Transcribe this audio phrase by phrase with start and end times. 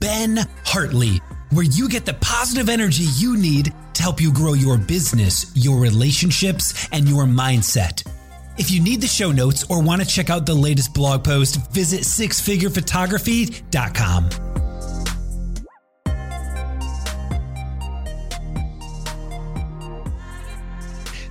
[0.00, 4.78] Ben Hartley, where you get the positive energy you need to help you grow your
[4.78, 8.08] business, your relationships, and your mindset.
[8.58, 11.72] If you need the show notes or want to check out the latest blog post,
[11.72, 14.28] visit sixfigurephotography.com.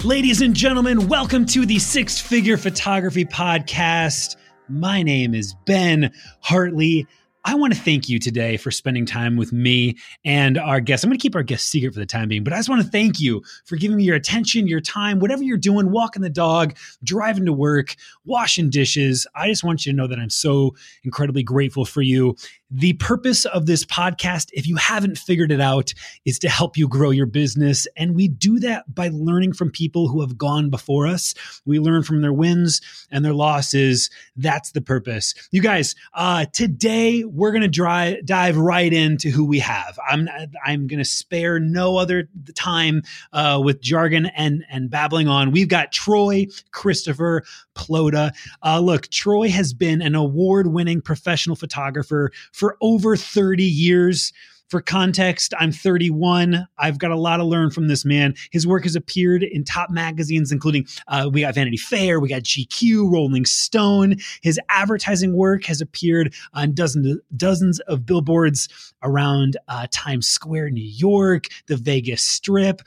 [0.04, 4.36] Ladies and gentlemen, welcome to the Six Figure Photography Podcast.
[4.68, 7.08] My name is Ben Hartley.
[7.48, 9.95] I want to thank you today for spending time with me
[10.26, 11.06] and our guests.
[11.06, 12.81] I'm going to keep our guests secret for the time being, but I just want
[12.81, 16.30] to thank you for giving me your attention, your time, whatever you're doing, walking the
[16.30, 17.95] dog, driving to work,
[18.26, 19.26] washing dishes.
[19.34, 22.36] I just want you to know that I'm so incredibly grateful for you.
[22.70, 25.94] The purpose of this podcast, if you haven't figured it out,
[26.26, 27.88] is to help you grow your business.
[27.95, 31.34] And we do that by learning from people who have gone before us.
[31.66, 34.09] We learn from their wins and their losses.
[34.36, 35.34] That's the purpose.
[35.52, 39.99] You guys, uh, today we're going to dive right into who we have.
[40.09, 40.27] I'm,
[40.65, 45.52] I'm going to spare no other time uh, with jargon and, and babbling on.
[45.52, 47.43] We've got Troy Christopher
[47.76, 48.33] Plota.
[48.64, 54.33] Uh, look, Troy has been an award winning professional photographer for over 30 years.
[54.70, 56.67] For context, I'm 31.
[56.78, 58.33] I've got a lot to learn from this man.
[58.52, 62.42] His work has appeared in top magazines, including uh, we got Vanity Fair, we got
[62.42, 64.17] GQ, Rolling Stone.
[64.42, 68.67] His advertising work has appeared on dozens dozens of billboards
[69.04, 72.82] around uh, Times Square, New York, the Vegas Strip.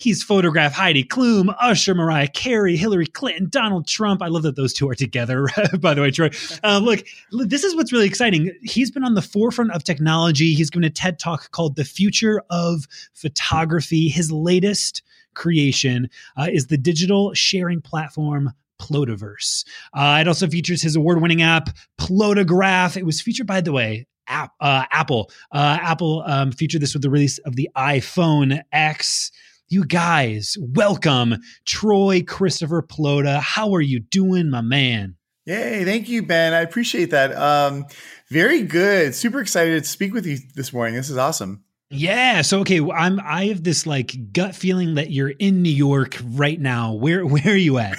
[0.00, 4.22] He's photographed Heidi Klum, Usher, Mariah Carey, Hillary Clinton, Donald Trump.
[4.22, 5.46] I love that those two are together,
[5.80, 6.30] by the way, Troy.
[6.64, 8.50] Um, look, this is what's really exciting.
[8.62, 10.54] He's been on the forefront of technology.
[10.54, 14.08] He's given a TED talk called The Future of Photography.
[14.08, 15.02] His latest
[15.34, 19.66] creation uh, is the digital sharing platform Plotaverse.
[19.92, 21.68] Uh, it also features his award winning app,
[21.98, 22.96] Plotagraph.
[22.96, 25.30] It was featured, by the way, app, uh, Apple.
[25.52, 29.30] Uh, Apple um, featured this with the release of the iPhone X.
[29.72, 33.38] You guys, welcome Troy Christopher Plota.
[33.38, 35.14] How are you doing, my man?
[35.46, 36.52] Yay, thank you, Ben.
[36.52, 37.32] I appreciate that.
[37.36, 37.86] Um,
[38.30, 39.14] very good.
[39.14, 40.96] Super excited to speak with you this morning.
[40.96, 41.62] This is awesome.
[41.88, 42.42] Yeah.
[42.42, 46.58] So okay, I'm I have this like gut feeling that you're in New York right
[46.58, 46.94] now.
[46.94, 47.96] Where where are you at?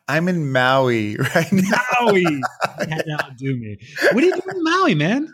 [0.08, 1.78] I'm in Maui right now.
[2.00, 2.42] Maui.
[3.12, 3.78] outdo me.
[4.10, 5.32] What are you doing in Maui, man?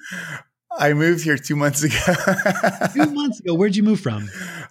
[0.78, 1.96] I moved here two months ago.
[2.92, 3.54] two months ago.
[3.54, 4.28] Where'd you move from?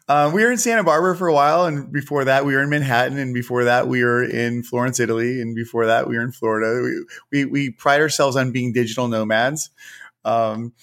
[0.09, 2.69] Um, we were in Santa Barbara for a while, and before that, we were in
[2.69, 6.31] Manhattan, and before that, we were in Florence, Italy, and before that, we were in
[6.33, 6.81] Florida.
[7.31, 9.69] We we, we pride ourselves on being digital nomads.
[10.25, 10.73] Um,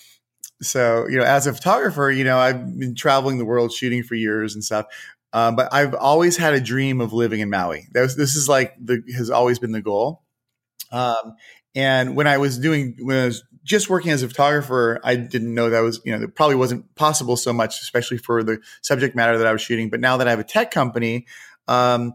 [0.63, 4.15] so you know, as a photographer, you know, I've been traveling the world shooting for
[4.15, 4.87] years and stuff.
[5.33, 7.87] Um, but I've always had a dream of living in Maui.
[7.95, 10.23] Was, this is like the has always been the goal.
[10.91, 11.37] Um,
[11.75, 15.54] and when I was doing when I was just working as a photographer, I didn't
[15.54, 19.15] know that was, you know, that probably wasn't possible so much, especially for the subject
[19.15, 19.91] matter that I was shooting.
[19.91, 21.26] But now that I have a tech company,
[21.69, 22.15] um,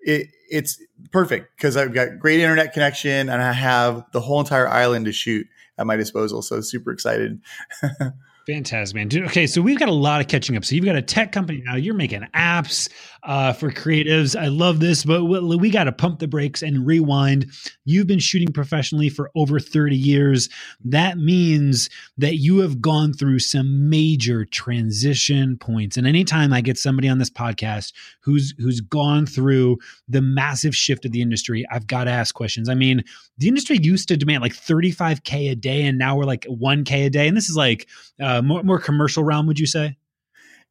[0.00, 0.80] it, it's
[1.12, 5.12] perfect because I've got great internet connection and I have the whole entire island to
[5.12, 5.46] shoot
[5.78, 6.42] at my disposal.
[6.42, 7.40] So super excited.
[8.46, 9.08] Fantastic, man.
[9.08, 10.64] Dude, okay, so we've got a lot of catching up.
[10.64, 11.74] So you've got a tech company now.
[11.74, 12.88] You're making apps
[13.24, 14.40] uh, for creatives.
[14.40, 17.46] I love this, but we, we got to pump the brakes and rewind.
[17.84, 20.48] You've been shooting professionally for over 30 years.
[20.84, 25.96] That means that you have gone through some major transition points.
[25.96, 29.78] And anytime I get somebody on this podcast who's who's gone through
[30.08, 32.68] the massive shift of the industry, I've got to ask questions.
[32.68, 33.02] I mean,
[33.38, 37.10] the industry used to demand like 35k a day, and now we're like 1k a
[37.10, 37.86] day, and this is like
[38.20, 39.46] uh, more more commercial realm.
[39.46, 39.96] Would you say?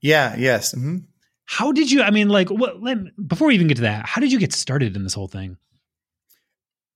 [0.02, 0.36] Yeah.
[0.38, 0.74] Yes.
[0.74, 0.98] Mm-hmm.
[1.46, 2.02] how did you?
[2.02, 2.82] I mean, like, what?
[2.82, 2.98] Let,
[3.28, 5.58] before we even get to that, how did you get started in this whole thing?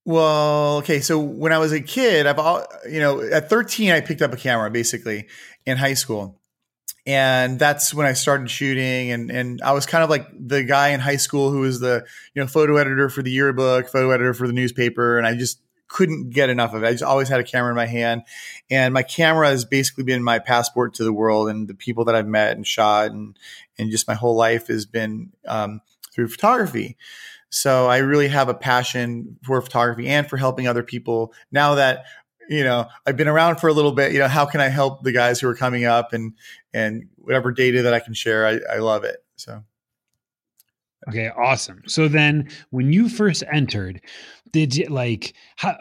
[0.06, 1.02] Well, okay.
[1.02, 4.34] So when I was a kid, I've all you know, at 13, I picked up
[4.34, 5.28] a camera basically
[5.66, 6.39] in high school,
[7.10, 9.12] and that's when I started shooting.
[9.12, 12.06] And and I was kind of like the guy in high school who was the
[12.36, 15.60] you know photo editor for the yearbook, photo editor for the newspaper, and I just
[15.88, 16.88] couldn't get enough of it.
[16.88, 18.22] I just always had a camera in my hand,
[18.70, 22.16] and my camera has basically been my passport to the world and the people that
[22.16, 23.36] I've met and shot, and
[23.80, 25.82] and just my whole life has been um,
[26.14, 26.96] through photography.
[27.50, 31.34] So I really have a passion for photography and for helping other people.
[31.52, 32.06] Now that
[32.50, 35.04] you know I've been around for a little bit, you know how can I help
[35.04, 36.34] the guys who are coming up and
[36.74, 39.24] and whatever data that I can share, I, I love it.
[39.36, 39.64] So.
[41.08, 41.82] Okay, awesome.
[41.88, 44.02] So then when you first entered,
[44.52, 45.78] did you like how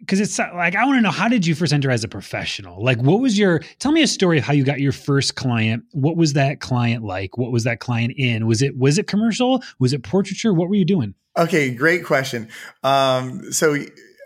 [0.00, 2.82] because it's like I want to know how did you first enter as a professional?
[2.82, 5.84] Like what was your tell me a story of how you got your first client.
[5.92, 7.38] What was that client like?
[7.38, 8.46] What was that client in?
[8.46, 9.62] Was it was it commercial?
[9.78, 10.52] Was it portraiture?
[10.52, 11.14] What were you doing?
[11.36, 12.48] Okay, great question.
[12.82, 13.76] Um, so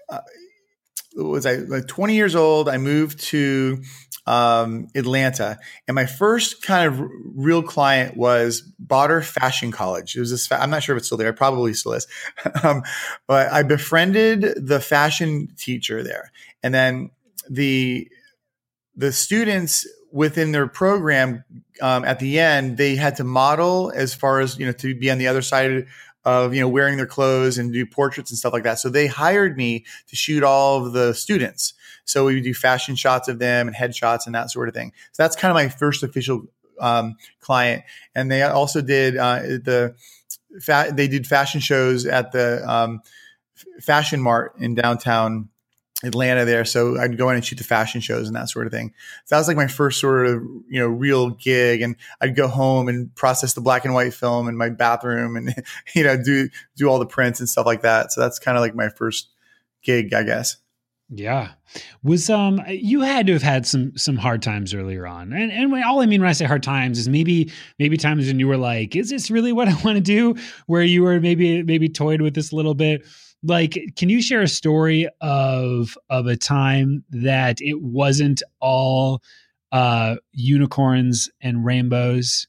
[0.09, 0.21] uh,
[1.15, 2.69] was I like 20 years old?
[2.69, 3.83] I moved to
[4.27, 5.59] um, Atlanta,
[5.89, 10.17] and my first kind of real client was Bauder Fashion College.
[10.17, 10.51] It was this.
[10.53, 11.31] I'm not sure if it's still there.
[11.31, 12.07] It probably still is.
[12.63, 12.83] um,
[13.27, 17.11] but I befriended the fashion teacher there, and then
[17.49, 18.09] the
[18.95, 21.45] the students within their program
[21.81, 25.11] um, at the end they had to model as far as you know to be
[25.11, 25.87] on the other side
[26.25, 28.79] of you know wearing their clothes and do portraits and stuff like that.
[28.79, 31.75] So they hired me to shoot all of the students.
[32.05, 34.93] So we would do fashion shots of them and headshots and that sort of thing.
[35.13, 36.43] So that's kind of my first official
[36.81, 37.85] um, client.
[38.15, 39.95] And they also did uh, the
[40.61, 43.03] fa- they did fashion shows at the um,
[43.81, 45.49] Fashion Mart in downtown
[46.03, 46.65] Atlanta there.
[46.65, 48.93] So I'd go in and shoot the fashion shows and that sort of thing.
[49.27, 51.83] So that was like my first sort of, you know, real gig.
[51.83, 55.55] And I'd go home and process the black and white film in my bathroom and,
[55.95, 58.13] you know, do, do all the prints and stuff like that.
[58.13, 59.29] So that's kind of like my first
[59.83, 60.57] gig, I guess.
[61.13, 61.53] Yeah.
[62.05, 65.33] Was um you had to have had some some hard times earlier on.
[65.33, 67.51] And and all I mean when I say hard times is maybe
[67.81, 70.37] maybe times when you were like, is this really what I want to do?
[70.67, 73.05] Where you were maybe maybe toyed with this a little bit
[73.43, 79.23] like can you share a story of of a time that it wasn't all
[79.73, 82.47] uh unicorns and rainbows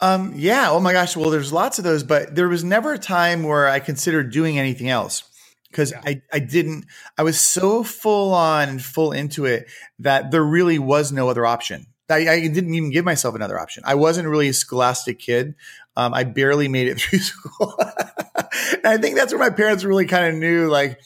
[0.00, 2.98] um yeah oh my gosh well there's lots of those but there was never a
[2.98, 5.24] time where i considered doing anything else
[5.70, 6.00] because yeah.
[6.04, 6.86] I, I didn't
[7.18, 11.44] i was so full on and full into it that there really was no other
[11.44, 13.82] option I, I, didn't even give myself another option.
[13.86, 15.54] I wasn't really a scholastic kid.
[15.96, 17.74] Um, I barely made it through school.
[17.78, 20.98] and I think that's where my parents really kind of knew, like,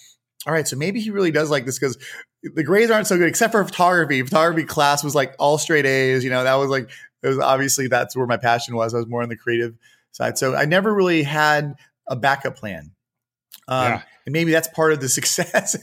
[0.46, 1.98] all right, so maybe he really does like this because
[2.42, 4.22] the grades aren't so good, except for photography.
[4.22, 6.22] Photography class was like all straight A's.
[6.22, 6.88] You know, that was like,
[7.22, 8.94] it was obviously that's where my passion was.
[8.94, 9.74] I was more on the creative
[10.12, 10.38] side.
[10.38, 11.74] So I never really had
[12.06, 12.92] a backup plan.
[13.68, 14.02] Um, yeah.
[14.26, 15.74] And maybe that's part of the success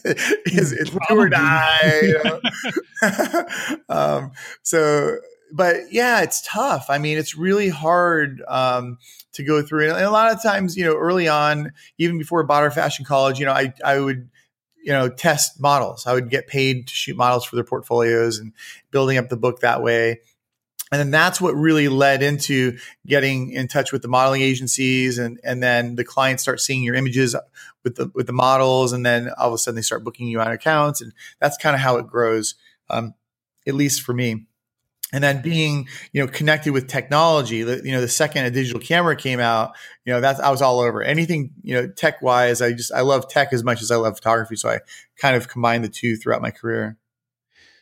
[0.46, 2.02] is it's do or die.
[2.02, 3.80] You know?
[3.90, 5.18] um, so
[5.54, 6.88] but yeah, it's tough.
[6.90, 8.98] I mean, it's really hard um,
[9.34, 9.92] to go through.
[9.92, 13.46] And a lot of times, you know, early on, even before Bauder Fashion College, you
[13.46, 14.30] know, I I would
[14.84, 16.08] you know test models.
[16.08, 18.52] I would get paid to shoot models for their portfolios and
[18.90, 20.22] building up the book that way.
[20.92, 25.40] And then that's what really led into getting in touch with the modeling agencies, and
[25.44, 27.36] and then the clients start seeing your images
[27.84, 30.42] with the with the models, and then all of a sudden they start booking you
[30.42, 32.56] on accounts, and that's kind of how it grows,
[32.90, 33.14] um,
[33.68, 34.48] at least for me
[35.14, 39.16] and then being you know connected with technology you know the second a digital camera
[39.16, 39.72] came out
[40.04, 41.02] you know that's i was all over.
[41.02, 44.16] Anything you know tech wise i just i love tech as much as i love
[44.16, 44.80] photography so i
[45.18, 46.98] kind of combined the two throughout my career.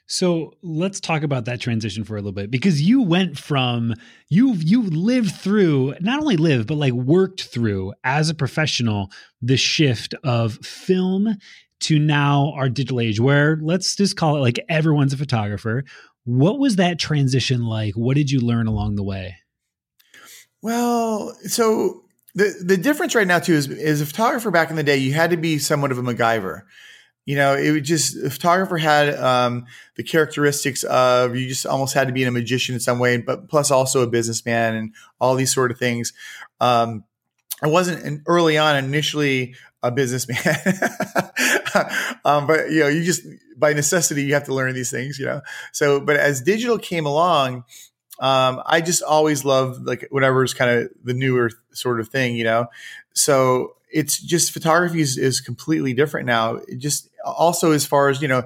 [0.07, 3.93] So let's talk about that transition for a little bit because you went from
[4.27, 9.09] you you lived through not only lived but like worked through as a professional
[9.41, 11.37] the shift of film
[11.79, 15.85] to now our digital age where let's just call it like everyone's a photographer
[16.23, 17.95] what was that transition like?
[17.95, 19.37] What did you learn along the way?
[20.61, 22.03] Well, so
[22.35, 25.13] the the difference right now too is is a photographer back in the day, you
[25.13, 26.61] had to be somewhat of a MacGyver.
[27.25, 31.93] You know, it would just a photographer had um, the characteristics of you just almost
[31.93, 35.35] had to be a magician in some way, but plus also a businessman and all
[35.35, 36.13] these sort of things.
[36.59, 37.03] Um,
[37.61, 40.37] I wasn't an, early on initially a businessman,
[42.25, 43.25] um, but you know, you just
[43.57, 45.41] by necessity you have to learn these things, you know.
[45.71, 47.63] So, but as digital came along,
[48.19, 52.43] um, I just always loved like whatever's kind of the newer sort of thing, you
[52.43, 52.67] know.
[53.13, 56.55] So it's just photography is, is completely different now.
[56.67, 58.43] It just also as far as you know,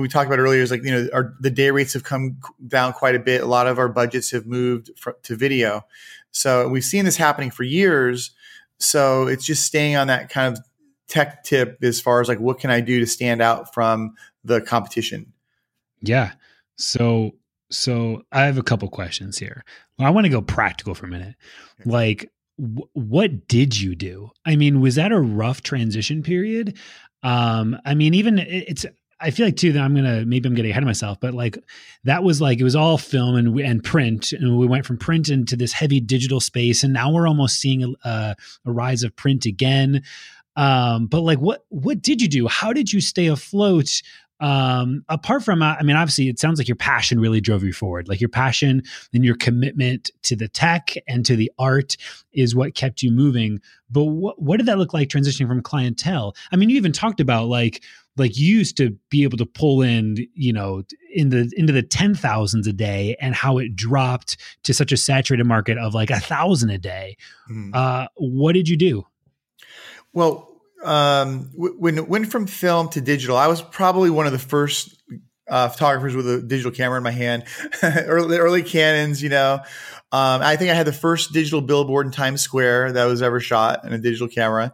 [0.00, 2.92] we talked about earlier is like you know our the day rates have come down
[2.92, 3.42] quite a bit.
[3.42, 5.84] A lot of our budgets have moved fr- to video,
[6.30, 8.30] So we've seen this happening for years.
[8.78, 10.64] So it's just staying on that kind of
[11.08, 14.60] tech tip as far as like what can I do to stand out from the
[14.60, 15.32] competition.
[16.00, 16.32] Yeah.
[16.76, 17.32] So
[17.70, 19.64] so I have a couple questions here.
[19.98, 21.36] Well, I want to go practical for a minute.
[21.84, 22.30] Like
[22.92, 24.30] what did you do?
[24.44, 26.78] I mean, was that a rough transition period?
[27.22, 28.84] Um, I mean, even it's
[29.22, 31.56] I feel like too that I'm gonna maybe I'm getting ahead of myself, but like
[32.04, 35.28] that was like it was all film and and print, and we went from print
[35.28, 38.36] into this heavy digital space, and now we're almost seeing a, a
[38.72, 40.02] rise of print again.
[40.56, 42.48] Um, but like, what what did you do?
[42.48, 44.02] How did you stay afloat?
[44.42, 47.72] um, apart from, uh, I mean, obviously, it sounds like your passion really drove you
[47.72, 48.08] forward.
[48.08, 48.82] Like your passion
[49.14, 51.96] and your commitment to the tech and to the art
[52.32, 53.60] is what kept you moving.
[53.88, 56.34] But what what did that look like transitioning from clientele?
[56.50, 57.84] I mean, you even talked about like
[58.16, 60.82] like you used to be able to pull in, you know,
[61.14, 64.96] in the into the ten thousands a day, and how it dropped to such a
[64.96, 67.16] saturated market of like a thousand a day.
[67.50, 67.74] Mm.
[67.74, 69.06] Uh, what did you do?
[70.12, 74.38] Well, um, when it went from film to digital, I was probably one of the
[74.38, 75.02] first
[75.48, 77.44] uh, photographers with a digital camera in my hand,
[77.82, 79.60] early, early Canons, you know.
[80.10, 83.40] Um, I think I had the first digital billboard in Times Square that was ever
[83.40, 84.72] shot in a digital camera.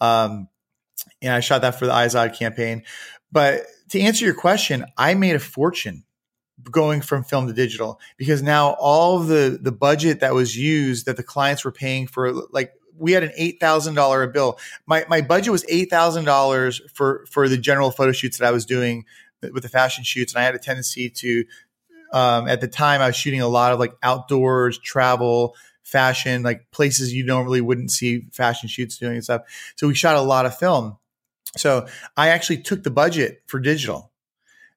[0.00, 0.48] Um,
[1.22, 2.82] and I shot that for the Izod campaign.
[3.30, 6.04] But to answer your question, I made a fortune
[6.70, 11.16] going from film to digital because now all the the budget that was used that
[11.16, 14.58] the clients were paying for like we had an eight thousand dollar bill.
[14.86, 18.50] My my budget was eight thousand dollars for for the general photo shoots that I
[18.50, 19.04] was doing
[19.40, 21.44] with the fashion shoots, and I had a tendency to.
[22.10, 26.70] Um, at the time, I was shooting a lot of like outdoors, travel, fashion, like
[26.70, 29.42] places you normally wouldn't see fashion shoots doing and stuff.
[29.76, 30.96] So we shot a lot of film.
[31.56, 31.86] So
[32.16, 34.12] I actually took the budget for digital.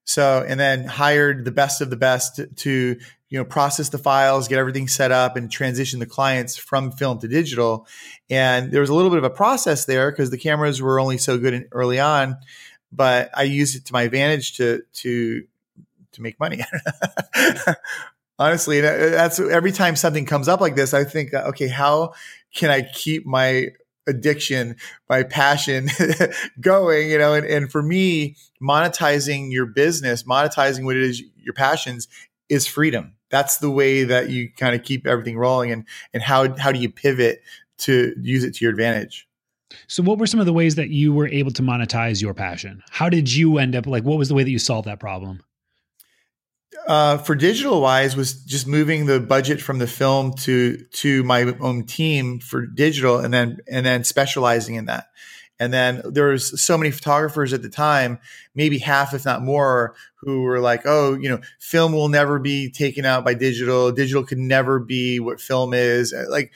[0.04, 2.98] So and then hired the best of the best to,
[3.32, 7.18] you know process the files get everything set up and transition the clients from film
[7.20, 7.88] to digital
[8.30, 11.18] and there was a little bit of a process there because the cameras were only
[11.18, 12.38] so good early on
[12.92, 15.44] but i used it to my advantage to to
[16.12, 16.62] to make money
[18.38, 22.13] honestly that's every time something comes up like this i think uh, okay how
[22.54, 23.68] can i keep my
[24.08, 24.75] addiction
[25.10, 25.88] my passion
[26.60, 31.53] going you know and, and for me monetizing your business monetizing what it is your
[31.53, 32.08] passions
[32.51, 33.13] is freedom.
[33.29, 36.79] That's the way that you kind of keep everything rolling and and how how do
[36.79, 37.41] you pivot
[37.79, 39.27] to use it to your advantage?
[39.88, 42.84] So what were some of the ways that you were able to monetize your passion?
[42.89, 45.41] How did you end up like what was the way that you solved that problem
[46.88, 51.44] uh, for digital wise was just moving the budget from the film to to my
[51.60, 55.08] own team for digital and then and then specializing in that
[55.62, 58.18] and then there was so many photographers at the time,
[58.56, 62.72] maybe half, if not more, who were like, "Oh, you know, film will never be
[62.72, 63.92] taken out by digital.
[63.92, 66.51] Digital could never be what film is." Uh, like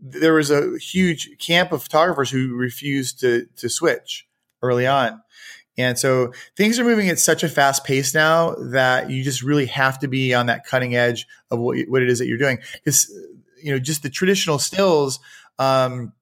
[0.00, 4.26] there was a huge camp of photographers who refused to to switch
[4.62, 5.20] early on.
[5.78, 9.66] And so things are moving at such a fast pace now that you just really
[9.66, 12.58] have to be on that cutting edge of what, what it is that you're doing.
[12.72, 13.10] Because,
[13.62, 15.18] you know, just the traditional stills,
[15.58, 16.12] um,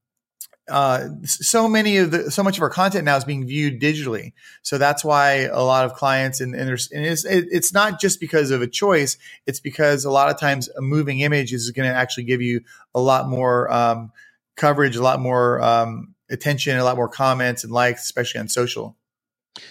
[0.69, 4.33] uh, so many of the so much of our content now is being viewed digitally.
[4.63, 8.19] So that's why a lot of clients and, and there's and it's it's not just
[8.19, 9.19] because of a choice.
[9.47, 12.63] It's because a lot of times a moving image is going to actually give you
[12.95, 14.11] a lot more um,
[14.57, 18.97] coverage, a lot more um, attention, a lot more comments and likes, especially on social.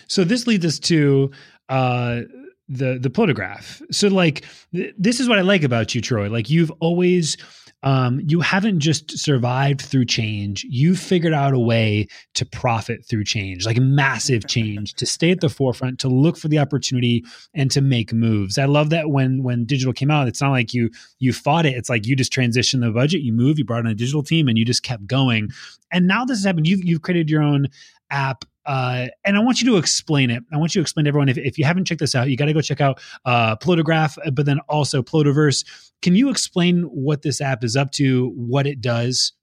[0.07, 1.31] So this leads us to
[1.69, 2.21] uh,
[2.69, 3.81] the the photograph.
[3.91, 6.29] So like th- this is what I like about you, Troy.
[6.29, 7.37] Like you've always
[7.83, 10.65] um, you haven't just survived through change.
[10.69, 15.41] You figured out a way to profit through change, like massive change, to stay at
[15.41, 18.57] the forefront, to look for the opportunity, and to make moves.
[18.57, 21.75] I love that when when digital came out, it's not like you you fought it.
[21.75, 24.47] It's like you just transitioned the budget, you moved, you brought in a digital team,
[24.47, 25.49] and you just kept going.
[25.91, 26.67] And now this has happened.
[26.67, 27.67] You've you've created your own
[28.09, 30.43] app uh, and I want you to explain it.
[30.51, 32.37] I want you to explain to everyone if, if you haven't checked this out, you
[32.37, 35.65] got to go check out uh, Plotagraph, but then also Plotaverse.
[36.01, 39.33] Can you explain what this app is up to, what it does?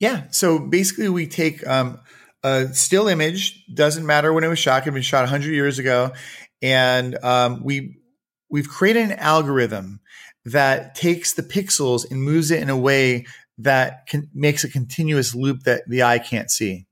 [0.00, 0.24] Yeah.
[0.30, 2.00] So basically, we take um,
[2.42, 6.12] a still image, doesn't matter when it was shot, it been shot 100 years ago,
[6.60, 7.98] and um, we
[8.50, 10.00] we've created an algorithm
[10.44, 13.24] that takes the pixels and moves it in a way
[13.58, 16.86] that can, makes a continuous loop that the eye can't see.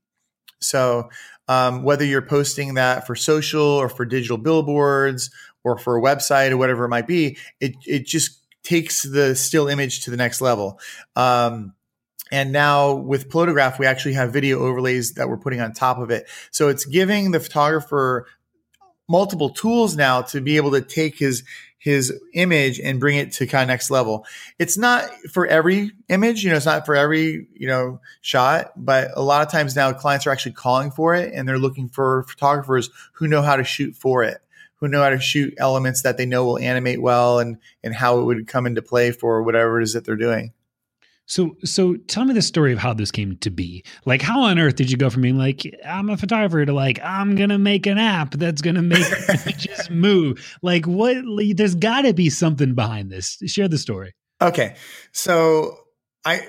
[0.63, 1.09] So
[1.47, 5.29] um, whether you're posting that for social or for digital billboards
[5.63, 9.67] or for a website or whatever it might be, it it just takes the still
[9.67, 10.79] image to the next level.
[11.15, 11.73] Um,
[12.31, 16.09] and now with Plotagraph, we actually have video overlays that we're putting on top of
[16.09, 16.27] it.
[16.49, 18.25] So it's giving the photographer
[19.07, 21.43] multiple tools now to be able to take his
[21.83, 24.25] his image and bring it to kind of next level.
[24.57, 29.11] It's not for every image, you know, it's not for every, you know, shot, but
[29.15, 32.23] a lot of times now clients are actually calling for it and they're looking for
[32.23, 34.37] photographers who know how to shoot for it,
[34.77, 38.17] who know how to shoot elements that they know will animate well and and how
[38.17, 40.53] it would come into play for whatever it is that they're doing.
[41.25, 43.85] So, so tell me the story of how this came to be.
[44.05, 46.99] Like, how on earth did you go from being like, I'm a photographer to like,
[47.03, 50.57] I'm gonna make an app that's gonna make images move?
[50.61, 51.17] Like, what?
[51.55, 53.37] There's got to be something behind this.
[53.45, 54.13] Share the story.
[54.41, 54.75] Okay,
[55.13, 55.77] so
[56.25, 56.41] I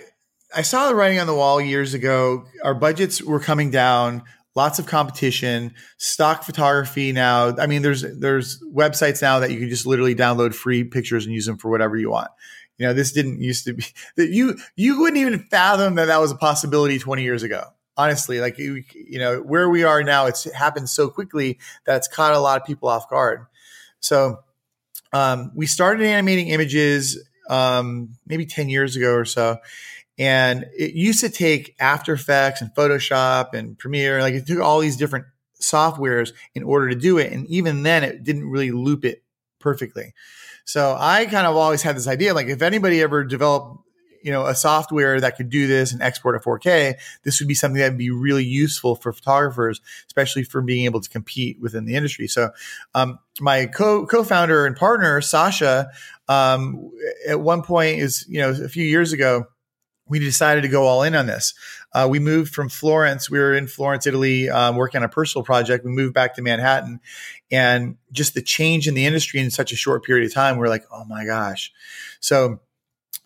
[0.55, 2.45] I saw the writing on the wall years ago.
[2.65, 4.23] Our budgets were coming down.
[4.57, 5.75] Lots of competition.
[5.99, 7.57] Stock photography now.
[7.57, 11.35] I mean, there's there's websites now that you can just literally download free pictures and
[11.35, 12.31] use them for whatever you want.
[12.79, 13.85] You know, this didn't used to be
[14.17, 17.65] that you you wouldn't even fathom that that was a possibility 20 years ago.
[17.97, 22.09] Honestly, like you, you know, where we are now, it's happened so quickly that it's
[22.09, 23.47] caught a lot of people off guard.
[24.01, 24.41] So
[25.13, 29.59] um, we started animating images um, maybe 10 years ago or so.
[30.19, 34.81] And it used to take After Effects and Photoshop and Premiere, like it took all
[34.81, 35.27] these different
[35.61, 37.33] softwares in order to do it.
[37.33, 39.23] And even then, it didn't really loop it
[39.59, 40.15] perfectly.
[40.65, 43.81] So I kind of always had this idea, like if anybody ever developed,
[44.23, 46.95] you know, a software that could do this and export to 4K,
[47.25, 51.03] this would be something that would be really useful for photographers, especially for being able
[51.03, 52.27] to compete within the industry.
[52.27, 52.51] So,
[52.95, 55.91] um, my co co-founder and partner Sasha,
[56.29, 56.91] um,
[57.29, 59.47] at one point is you know a few years ago
[60.09, 61.55] we decided to go all in on this.
[61.93, 63.31] Uh, we moved from Florence.
[63.31, 65.85] We were in Florence, Italy, um, working on a personal project.
[65.85, 67.01] We moved back to Manhattan,
[67.51, 70.69] and just the change in the industry in such a short period of time, we're
[70.69, 71.73] like, oh my gosh.
[72.21, 72.61] So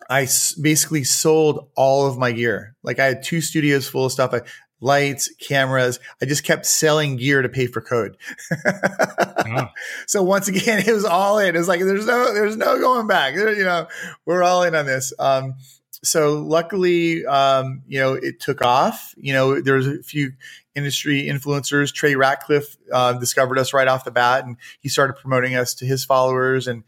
[0.09, 2.75] I s- basically sold all of my gear.
[2.83, 4.33] Like I had two studios full of stuff.
[4.33, 4.41] I,
[4.81, 5.99] lights, cameras.
[6.21, 8.17] I just kept selling gear to pay for code.
[10.05, 11.55] So once again, it was all in.
[11.55, 13.33] It was like there's no there's no going back.
[13.33, 13.87] You know,
[14.25, 15.11] we're all in on this.
[15.17, 15.55] Um,
[16.03, 19.13] so luckily, um, you know, it took off.
[19.17, 20.33] You know, there was a few
[20.75, 21.93] industry influencers.
[21.93, 25.85] Trey Ratcliff uh, discovered us right off the bat, and he started promoting us to
[25.85, 26.83] his followers, and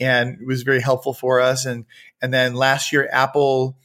[0.00, 1.66] and it was very helpful for us.
[1.66, 1.84] And
[2.22, 3.76] and then last year, Apple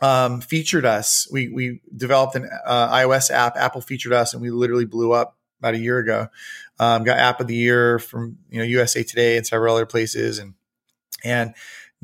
[0.00, 1.28] um, featured us.
[1.30, 3.56] We we developed an uh, iOS app.
[3.56, 6.28] Apple featured us, and we literally blew up about a year ago.
[6.78, 10.38] Um, got App of the Year from you know USA Today and several other places,
[10.38, 10.54] and
[11.24, 11.54] and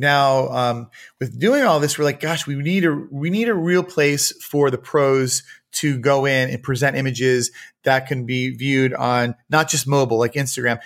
[0.00, 3.54] now, um, with doing all this, we're like, gosh, we need a we need a
[3.54, 7.50] real place for the pros to go in and present images
[7.84, 10.80] that can be viewed on not just mobile like Instagram,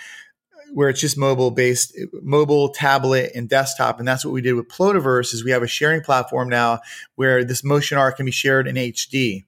[0.72, 4.00] where it's just mobile based, mobile, tablet, and desktop.
[4.00, 5.32] And that's what we did with Plotaverse.
[5.32, 6.80] Is we have a sharing platform now
[7.14, 9.44] where this motion art can be shared in HD.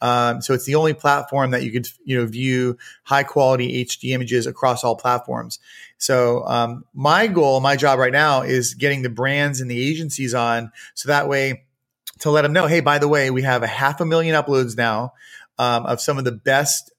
[0.00, 4.10] Um, so it's the only platform that you could you know view high quality HD
[4.10, 5.58] images across all platforms.
[5.98, 10.32] So um, my goal, my job right now is getting the brands and the agencies
[10.32, 11.64] on, so that way
[12.20, 14.76] to let them know, hey, by the way, we have a half a million uploads
[14.76, 15.12] now
[15.58, 16.92] um, of some of the best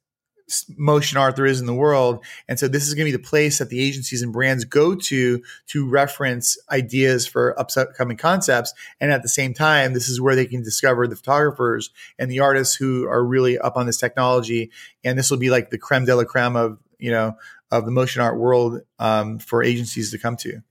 [0.78, 2.24] motion art there is in the world.
[2.48, 4.96] And so this is going to be the place that the agencies and brands go
[4.96, 8.74] to to reference ideas for upcoming concepts.
[9.00, 12.40] And at the same time, this is where they can discover the photographers and the
[12.40, 14.72] artists who are really up on this technology.
[15.04, 17.38] And this will be like the creme de la creme of, you know,
[17.72, 20.62] of the motion art world um, for agencies to come to.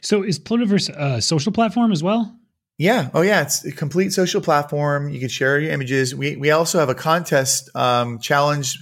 [0.00, 2.36] So is Plotaverse a social platform as well?
[2.78, 3.10] Yeah.
[3.12, 3.42] Oh, yeah.
[3.42, 5.10] It's a complete social platform.
[5.10, 6.14] You can share your images.
[6.14, 8.78] We we also have a contest um, challenge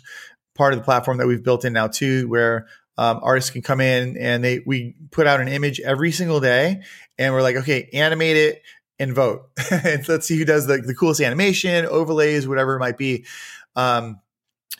[0.54, 2.66] part of the platform that we've built in now too, where
[2.96, 6.82] um, artists can come in and they we put out an image every single day,
[7.16, 8.62] and we're like, okay, animate it
[8.98, 12.98] and vote, and let's see who does the, the coolest animation, overlays, whatever it might
[12.98, 13.24] be.
[13.76, 14.20] Um,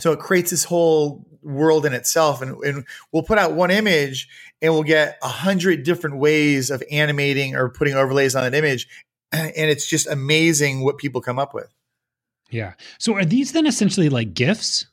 [0.00, 4.28] so it creates this whole world in itself and, and we'll put out one image
[4.60, 8.86] and we'll get a hundred different ways of animating or putting overlays on an image
[9.32, 11.72] and it's just amazing what people come up with.
[12.50, 12.74] Yeah.
[12.98, 14.86] So are these then essentially like gifs?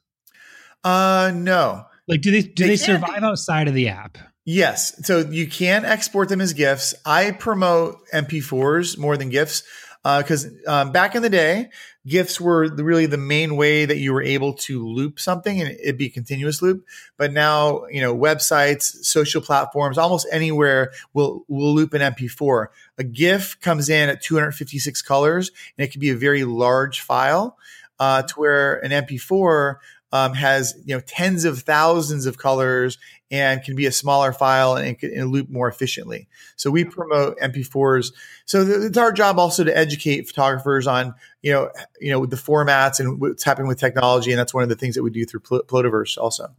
[0.84, 1.86] Uh no.
[2.08, 4.18] Like do they do they, they survive outside of the app?
[4.46, 5.06] Yes.
[5.06, 6.94] So you can export them as gifs.
[7.06, 9.64] I promote mp4s more than gifs
[10.04, 11.70] because uh, um, back in the day,
[12.08, 15.98] GIFs were really the main way that you were able to loop something and it'd
[15.98, 16.86] be continuous loop.
[17.18, 22.68] But now, you know, websites, social platforms, almost anywhere will will loop an MP4.
[22.98, 27.58] A GIF comes in at 256 colors, and it can be a very large file.
[27.98, 29.78] Uh, to where an MP4
[30.12, 32.98] um, has you know tens of thousands of colors
[33.32, 36.28] and can be a smaller file and, can, and loop more efficiently.
[36.56, 38.14] So we promote MP4s.
[38.46, 43.00] So it's our job also to educate photographers on you know you know the formats
[43.00, 45.42] and what's happening with technology, and that's one of the things that we do through
[45.42, 46.54] Plotaverse also.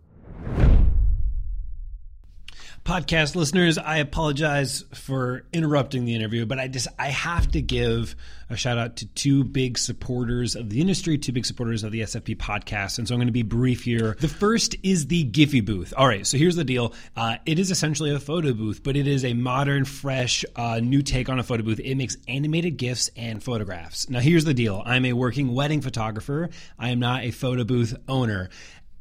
[2.87, 8.14] Podcast listeners, I apologize for interrupting the interview, but I just I have to give
[8.49, 12.03] a shout out to two big supporters of the industry, two big supporters of the
[12.03, 14.16] SFP podcast, and so I'm going to be brief here.
[14.20, 15.94] The first is the Gifyyy booth.
[15.96, 16.94] All right, so here's the deal.
[17.16, 21.03] Uh, it is essentially a photo booth, but it is a modern, fresh, uh, new
[21.03, 21.81] take on a photo booth.
[21.81, 24.09] It makes animated gifs and photographs.
[24.09, 24.81] Now, here's the deal.
[24.87, 26.51] I'm a working wedding photographer.
[26.79, 28.49] I am not a photo booth owner.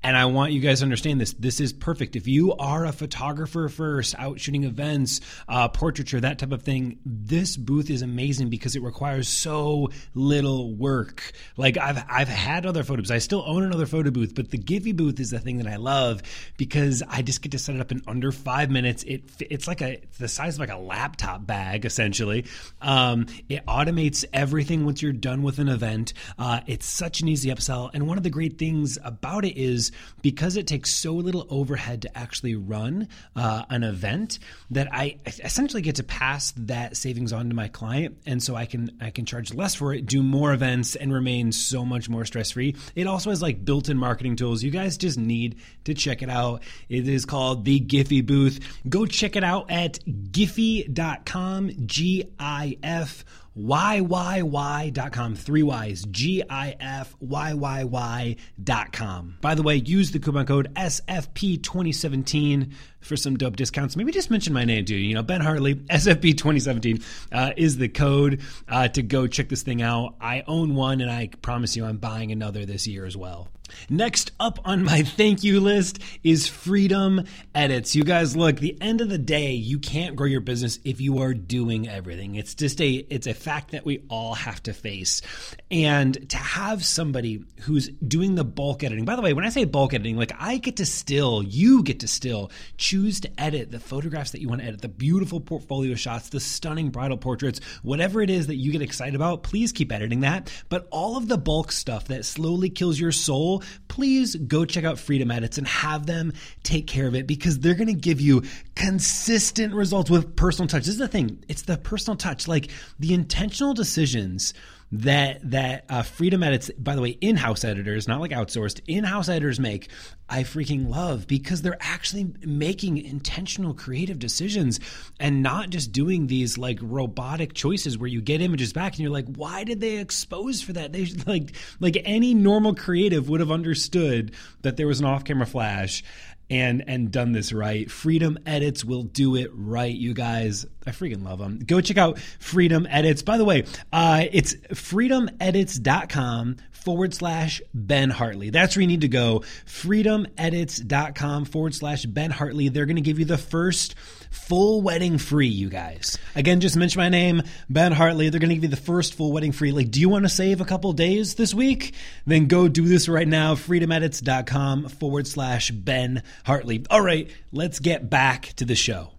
[0.05, 1.33] And I want you guys to understand this.
[1.33, 2.15] This is perfect.
[2.15, 6.99] If you are a photographer first, out shooting events, uh, portraiture, that type of thing,
[7.03, 11.31] this booth is amazing because it requires so little work.
[11.57, 13.09] Like I've I've had other photo booths.
[13.09, 15.77] I still own another photo booth, but the Gifyyy booth is the thing that I
[15.77, 16.21] love
[16.55, 19.01] because I just get to set it up in under five minutes.
[19.07, 22.45] It it's like a it's the size of like a laptop bag essentially.
[22.79, 26.13] Um, it automates everything once you're done with an event.
[26.37, 29.91] Uh, it's such an easy upsell, and one of the great things about it is
[30.21, 34.39] because it takes so little overhead to actually run uh, an event
[34.71, 38.65] that I essentially get to pass that savings on to my client, and so I
[38.65, 42.25] can I can charge less for it, do more events, and remain so much more
[42.25, 42.75] stress free.
[42.95, 44.63] It also has like built-in marketing tools.
[44.63, 46.63] You guys just need to check it out.
[46.89, 48.59] It is called the Gifyyy Booth.
[48.87, 51.71] Go check it out at gifyyy.com.
[51.85, 53.25] G I F
[53.57, 55.35] YYY.com.
[55.35, 56.05] Three Y's.
[56.05, 59.37] G I F Y Y Y.com.
[59.41, 63.95] By the way, use the coupon code SFP2017 for some dope discounts.
[63.95, 64.95] Maybe just mention my name too.
[64.95, 69.63] You know, Ben Hartley, SFP 2017 uh, is the code uh, to go check this
[69.63, 70.15] thing out.
[70.19, 73.49] I own one and I promise you I'm buying another this year as well.
[73.89, 77.23] Next up on my thank you list is Freedom
[77.53, 77.95] Edits.
[77.95, 81.19] You guys, look, the end of the day, you can't grow your business if you
[81.19, 82.35] are doing everything.
[82.35, 85.21] It's just a it's a fact that we all have to face.
[85.69, 89.05] And to have somebody who's doing the bulk editing.
[89.05, 91.99] By the way, when I say bulk editing, like I get to still, you get
[92.01, 95.95] to still choose to edit the photographs that you want to edit, the beautiful portfolio
[95.95, 99.91] shots, the stunning bridal portraits, whatever it is that you get excited about, please keep
[99.91, 100.51] editing that.
[100.69, 103.54] But all of the bulk stuff that slowly kills your soul,
[103.87, 107.75] please go check out Freedom Edits and have them take care of it because they're
[107.75, 108.43] going to give you
[108.75, 110.81] consistent results with personal touch.
[110.85, 114.53] This is the thing, it's the personal touch, like the intentional decisions
[114.99, 119.59] that that uh, Freedom Edits, by the way, in-house editors, not like outsourced, in-house editors
[119.59, 119.89] make,
[120.27, 124.79] I freaking love because they're actually making intentional creative decisions
[125.19, 129.11] and not just doing these like robotic choices where you get images back and you're
[129.11, 130.93] like, why did they expose for that?
[130.93, 136.03] They like like any normal creative would have understood that there was an off-camera flash
[136.49, 137.89] and and done this right.
[137.89, 140.65] Freedom Edits will do it right, you guys.
[140.85, 141.59] I freaking love them.
[141.59, 143.23] Go check out Freedom Edits.
[143.23, 148.51] By the way, uh, it's freedomedits.com forward slash Ben Hartley.
[148.51, 149.39] That's where you need to go.
[149.65, 152.69] Freedomedits.com forward slash Ben Hartley.
[152.69, 153.95] They're going to give you the first
[154.29, 156.19] full wedding free, you guys.
[156.35, 158.29] Again, just mention my name, Ben Hartley.
[158.29, 159.71] They're going to give you the first full wedding free.
[159.71, 161.95] Like, do you want to save a couple days this week?
[162.27, 163.55] Then go do this right now.
[163.55, 166.34] Freedomedits.com forward slash Ben Hartley.
[166.47, 169.11] All right, let's get back to the show.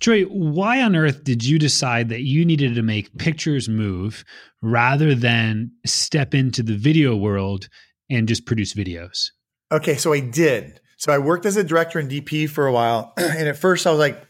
[0.00, 4.24] Troy, why on earth did you decide that you needed to make pictures move
[4.60, 7.68] rather than step into the video world
[8.10, 9.30] and just produce videos?
[9.72, 10.80] Okay, so I did.
[10.96, 13.12] So I worked as a director in DP for a while.
[13.18, 14.22] And at first I was like,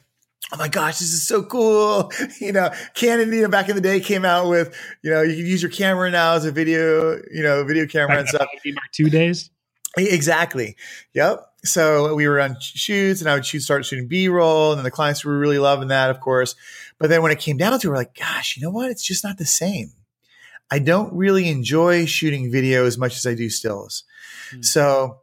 [0.52, 2.12] oh my gosh, this is so cool.
[2.40, 5.37] You know, Canon, you know, back in the day came out with, you know, you
[5.37, 8.48] can use your camera now as a video, you know, video camera and stuff.
[8.92, 9.50] Two days?
[9.96, 10.76] Exactly.
[11.14, 11.46] Yep.
[11.64, 14.85] So we were on shoots and I would shoot, start shooting B roll and then
[14.85, 16.54] the clients were really loving that, of course.
[16.98, 18.90] But then when it came down to it, we're like, gosh, you know what?
[18.90, 19.92] It's just not the same.
[20.70, 24.04] I don't really enjoy shooting video as much as I do stills.
[24.50, 24.62] Hmm.
[24.62, 25.20] So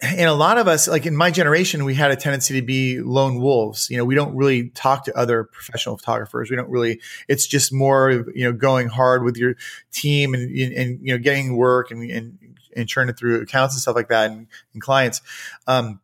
[0.00, 3.00] and a lot of us, like in my generation, we had a tendency to be
[3.00, 3.90] lone wolves.
[3.90, 6.50] You know, we don't really talk to other professional photographers.
[6.50, 7.00] We don't really.
[7.28, 9.56] It's just more, you know, going hard with your
[9.92, 12.38] team and and you know getting work and and,
[12.76, 15.22] and churning through accounts and stuff like that and, and clients.
[15.66, 16.00] Um,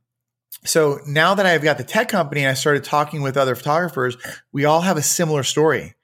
[0.64, 4.16] so now that I've got the tech company and I started talking with other photographers,
[4.52, 5.94] we all have a similar story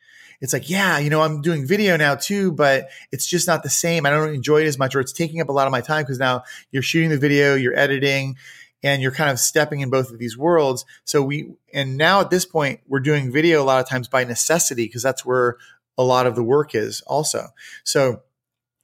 [0.41, 3.71] it's like, yeah, you know, I'm doing video now too, but it's just not the
[3.71, 4.07] same.
[4.07, 6.03] I don't enjoy it as much, or it's taking up a lot of my time
[6.03, 8.37] because now you're shooting the video, you're editing,
[8.83, 10.85] and you're kind of stepping in both of these worlds.
[11.05, 14.25] So we, and now at this point, we're doing video a lot of times by
[14.25, 15.57] necessity because that's where
[15.97, 17.49] a lot of the work is also.
[17.83, 18.23] So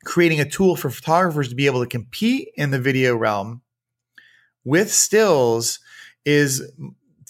[0.05, 3.63] creating a tool for photographers to be able to compete in the video realm
[4.65, 5.81] with stills
[6.25, 6.63] is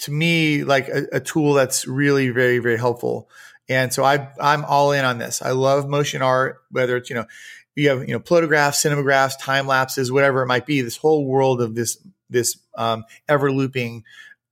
[0.00, 3.28] to me like a, a tool that's really very, very helpful
[3.68, 5.40] and so I, I'm all in on this.
[5.40, 7.26] I love motion art, whether it's, you know,
[7.74, 11.60] you have, you know, photographs, cinemagraphs, time lapses, whatever it might be, this whole world
[11.60, 11.98] of this
[12.30, 14.04] this um, ever looping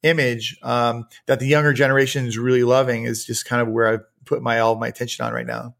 [0.02, 4.04] image um, that the younger generation is really loving is just kind of where I've
[4.24, 5.74] put my all my attention on right now.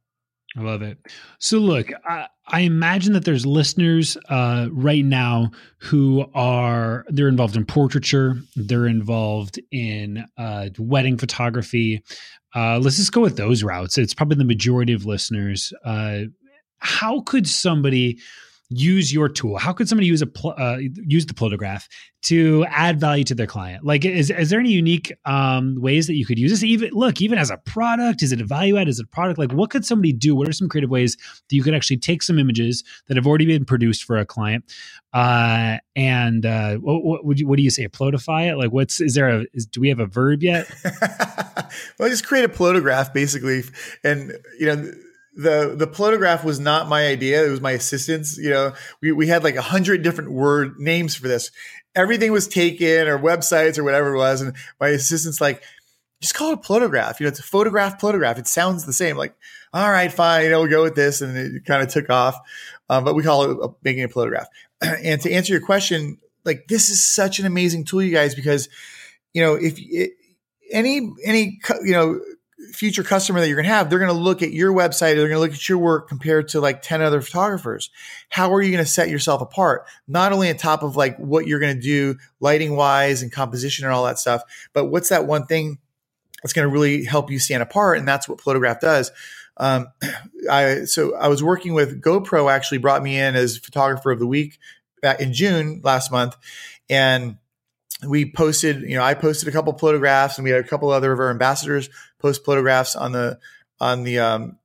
[0.57, 0.99] I love it.
[1.39, 7.57] So, look, I, I imagine that there's listeners uh, right now who are they're involved
[7.57, 12.03] in portraiture, they're involved in uh, wedding photography.
[12.55, 13.97] Uh, let's just go with those routes.
[13.97, 15.73] It's probably the majority of listeners.
[15.85, 16.23] Uh,
[16.79, 18.19] how could somebody
[18.79, 19.59] use your tool?
[19.59, 21.87] How could somebody use a pl- uh, use the Plotagraph
[22.23, 23.85] to add value to their client?
[23.85, 26.63] Like, is is there any unique um, ways that you could use this?
[26.63, 28.89] Even look, even as a product, is it a value add?
[28.89, 29.39] Is it a product?
[29.39, 30.35] Like, what could somebody do?
[30.35, 33.47] What are some creative ways that you could actually take some images that have already
[33.47, 34.65] been produced for a client,
[35.13, 37.89] uh, and uh, what, what, would you, what do you say?
[37.89, 38.57] Plotify it?
[38.57, 40.71] Like, what's is there a is, do we have a verb yet?
[41.99, 43.63] well, just create a Plotagraph basically,
[44.05, 44.93] and you know
[45.35, 47.47] the the Plotagraph was not my idea.
[47.47, 48.37] It was my assistant's.
[48.37, 51.51] You know, we, we had like a hundred different word names for this.
[51.95, 54.41] Everything was taken or websites or whatever it was.
[54.41, 55.63] And my assistant's like,
[56.21, 57.21] just call it a Plotagraph.
[57.21, 58.39] You know, it's a photograph Plotagraph.
[58.39, 59.17] It sounds the same.
[59.17, 59.35] Like,
[59.75, 61.21] all right, fine, you know, we'll go with this.
[61.21, 62.39] And it kind of took off.
[62.89, 64.47] Um, but we call it a, making a Plotagraph.
[64.81, 68.69] and to answer your question, like this is such an amazing tool, you guys, because
[69.35, 70.13] you know, if it,
[70.71, 72.21] any any you know
[72.73, 75.29] future customer that you're going to have, they're going to look at your website, they're
[75.29, 77.91] going to look at your work compared to like 10 other photographers.
[78.29, 79.87] How are you going to set yourself apart?
[80.07, 83.85] Not only on top of like what you're going to do lighting wise and composition
[83.85, 85.79] and all that stuff, but what's that one thing
[86.43, 87.99] that's going to really help you stand apart?
[87.99, 89.11] And that's what Plotagraph does.
[89.57, 89.89] Um,
[90.51, 94.27] I, so I was working with GoPro actually brought me in as photographer of the
[94.27, 94.59] week
[95.19, 96.37] in June last month.
[96.89, 97.39] And
[98.07, 101.13] we posted, you know, I posted a couple photographs and we had a couple other
[101.13, 101.89] of our ambassadors
[102.23, 103.39] post photographs on the,
[103.81, 104.59] on the, um,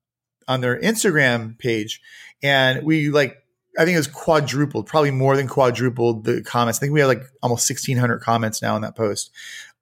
[0.47, 2.01] on their Instagram page.
[2.41, 3.43] And we like,
[3.77, 6.79] I think it was quadrupled, probably more than quadrupled the comments.
[6.79, 9.31] I think we had like almost 1600 comments now on that post.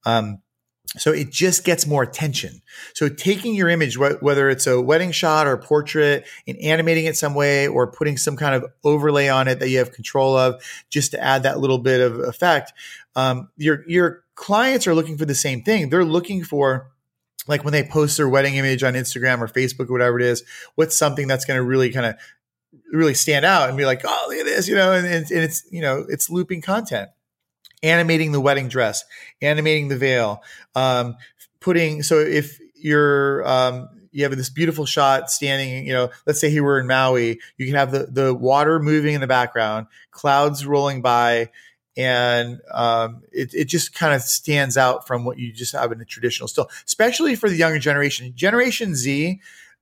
[0.05, 0.41] Um,
[0.97, 2.61] so it just gets more attention.
[2.93, 7.17] So taking your image, whether it's a wedding shot or a portrait and animating it
[7.17, 10.63] some way or putting some kind of overlay on it that you have control of
[10.89, 12.73] just to add that little bit of effect.
[13.15, 15.89] Um, your, your clients are looking for the same thing.
[15.89, 16.91] They're looking for
[17.47, 20.43] like when they post their wedding image on Instagram or Facebook or whatever it is,
[20.75, 22.15] what's something that's going to really kind of
[22.91, 25.43] really stand out and be like, oh, look at this, you know, and, and, and
[25.43, 27.10] it's, you know, it's looping content.
[27.84, 29.03] Animating the wedding dress,
[29.41, 30.41] animating the veil,
[30.73, 31.17] um,
[31.60, 36.49] putting so if you're um, you have this beautiful shot standing, you know, let's say
[36.49, 40.65] he were in Maui, you can have the the water moving in the background, clouds
[40.65, 41.49] rolling by,
[41.97, 46.01] and um, it, it just kind of stands out from what you just have in
[46.01, 48.34] a traditional still, especially for the younger generation.
[48.36, 49.39] Generation Z,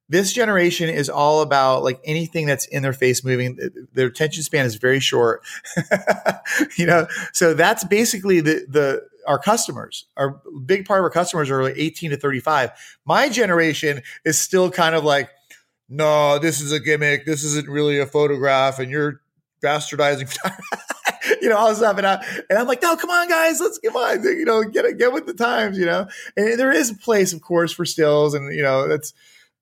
[0.10, 3.58] this generation is all about like anything that's in their face moving.
[3.93, 5.43] Their attention span is very short,
[6.78, 7.08] you know.
[7.32, 10.06] So that's basically the the our customers.
[10.17, 12.71] Our big part of our customers are like 18 to 35.
[13.06, 15.30] My generation is still kind of like,
[15.89, 17.26] no, this is a gimmick.
[17.26, 19.21] This isn't really a photograph, and you're
[19.63, 20.36] bastardizing.
[21.42, 21.98] you know, all this stuff.
[21.98, 24.98] And, I, and I'm like, no, come on, guys, let's get on, you know, get
[24.98, 26.08] get with the times, you know.
[26.36, 29.14] And there is a place, of course, for stills, and you know, that's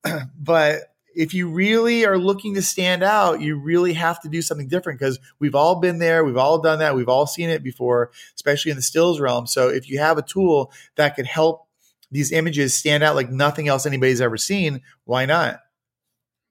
[0.39, 0.82] but
[1.13, 5.00] if you really are looking to stand out, you really have to do something different
[5.00, 8.71] because we've all been there, we've all done that, we've all seen it before, especially
[8.71, 9.45] in the stills realm.
[9.45, 11.67] So if you have a tool that could help
[12.12, 15.60] these images stand out like nothing else anybody's ever seen, why not?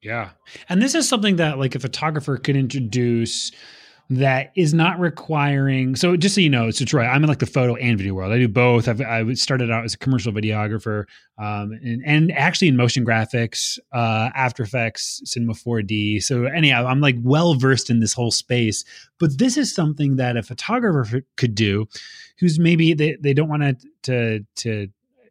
[0.02, 0.30] Yeah.
[0.68, 3.52] And this is something that like a photographer could introduce
[4.10, 5.94] that is not requiring.
[5.94, 8.32] So just so you know, so Troy, I'm in like the photo and video world.
[8.32, 8.88] I do both.
[8.88, 11.04] I've, I started out as a commercial videographer,
[11.38, 16.24] um, and, and actually in motion graphics, uh, After Effects, Cinema 4D.
[16.24, 18.84] So anyhow, I'm like well versed in this whole space.
[19.20, 21.86] But this is something that a photographer could do,
[22.40, 24.88] who's maybe they, they don't want to to to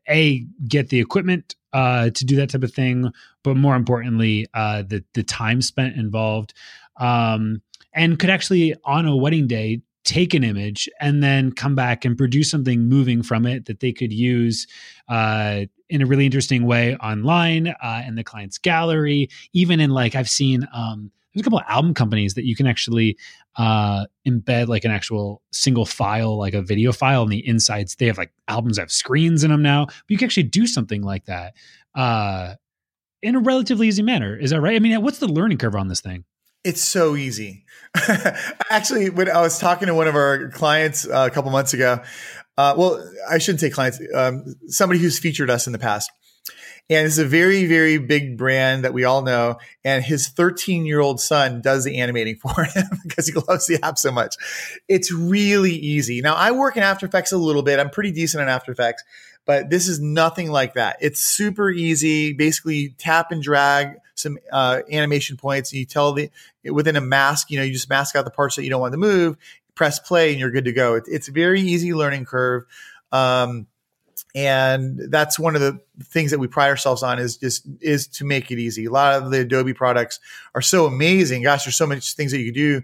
[0.08, 3.12] a get the equipment uh, to do that type of thing,
[3.44, 6.54] but more importantly, uh, the the time spent involved.
[6.98, 7.62] Um,
[7.94, 12.18] and could actually on a wedding day take an image and then come back and
[12.18, 14.66] produce something moving from it that they could use
[15.10, 20.16] uh, in a really interesting way online uh, in the client's gallery even in like
[20.16, 23.18] i've seen um, there's a couple of album companies that you can actually
[23.56, 27.96] uh, embed like an actual single file like a video file on the insides.
[27.96, 30.66] They have like albums that have screens in them now but you can actually do
[30.66, 31.56] something like that
[31.96, 32.56] uh,
[33.22, 34.36] in a relatively easy manner.
[34.36, 34.76] Is that right?
[34.76, 36.26] I mean what's the learning curve on this thing
[36.64, 37.66] it's so easy.
[38.70, 42.02] Actually, when I was talking to one of our clients uh, a couple months ago,
[42.58, 46.12] uh, well, I shouldn't say clients, um, somebody who's featured us in the past.
[46.90, 49.58] and it's a very, very big brand that we all know.
[49.86, 53.80] And his 13 year old son does the animating for him because he loves the
[53.84, 54.36] app so much.
[54.88, 56.22] It's really easy.
[56.22, 57.80] Now, I work in After Effects a little bit.
[57.80, 59.04] I'm pretty decent in After Effects,
[59.46, 60.98] but this is nothing like that.
[61.00, 62.34] It's super easy.
[62.34, 65.72] Basically, tap and drag some uh, animation points.
[65.72, 66.30] And you tell the
[66.66, 68.94] within a mask, you know, you just mask out the parts that you don't want
[68.94, 69.38] to move,
[69.76, 70.96] press play, and you're good to go.
[70.96, 72.66] It, it's a very easy learning curve.
[73.12, 73.68] Um,
[74.36, 78.26] and that's one of the things that we pride ourselves on is just is to
[78.26, 78.86] make it easy.
[78.86, 80.20] A lot of the Adobe products
[80.54, 81.44] are so amazing.
[81.44, 82.84] Gosh, there's so many things that you can do,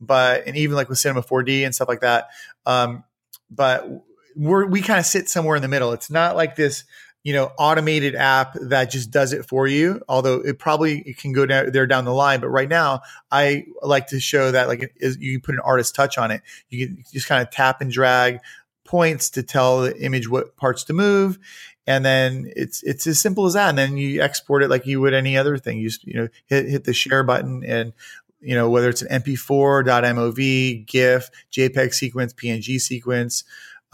[0.00, 2.28] but and even like with Cinema 4D and stuff like that.
[2.64, 3.02] Um,
[3.50, 3.88] but
[4.36, 5.92] we're we kind of sit somewhere in the middle.
[5.92, 6.84] It's not like this
[7.24, 11.32] you know automated app that just does it for you although it probably it can
[11.32, 13.00] go down there down the line but right now
[13.32, 16.42] i like to show that like you put an artist touch on it.
[16.68, 18.40] You can just kind of tap and drag
[18.84, 21.38] points to tell the image what parts to move
[21.86, 25.00] and then it's it's as simple as that and then you export it like you
[25.00, 25.78] would any other thing.
[25.78, 27.92] You just you know hit hit the share button and
[28.40, 33.44] you know whether it's an mp4 mov gif jpeg sequence png sequence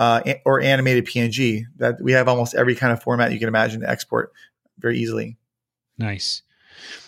[0.01, 1.65] uh, or animated PNG.
[1.77, 4.33] That we have almost every kind of format you can imagine to export
[4.79, 5.37] very easily.
[5.99, 6.43] Nice.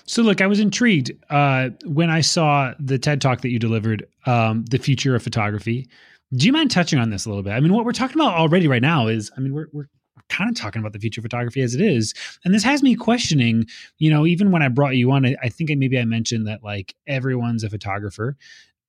[0.05, 4.07] So, look, I was intrigued uh, when I saw the TED talk that you delivered,
[4.27, 5.89] um, the future of photography.
[6.35, 7.53] Do you mind touching on this a little bit?
[7.53, 9.89] I mean, what we're talking about already right now is, I mean, we're we're
[10.29, 12.13] kind of talking about the future of photography as it is,
[12.45, 13.65] and this has me questioning.
[13.97, 16.63] You know, even when I brought you on, I, I think maybe I mentioned that
[16.63, 18.37] like everyone's a photographer.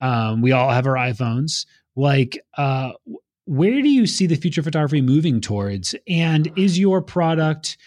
[0.02, 1.66] Um, we all have our iPhones.
[1.96, 2.92] Like, uh,
[3.46, 7.78] where do you see the future of photography moving towards and is your product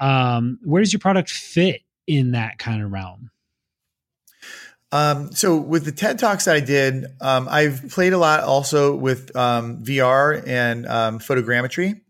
[0.00, 3.30] um, where does your product fit in that kind of realm
[4.94, 8.94] um, so with the TED talks that I did, um, I've played a lot also
[8.94, 12.00] with um, VR and um, photogrammetry.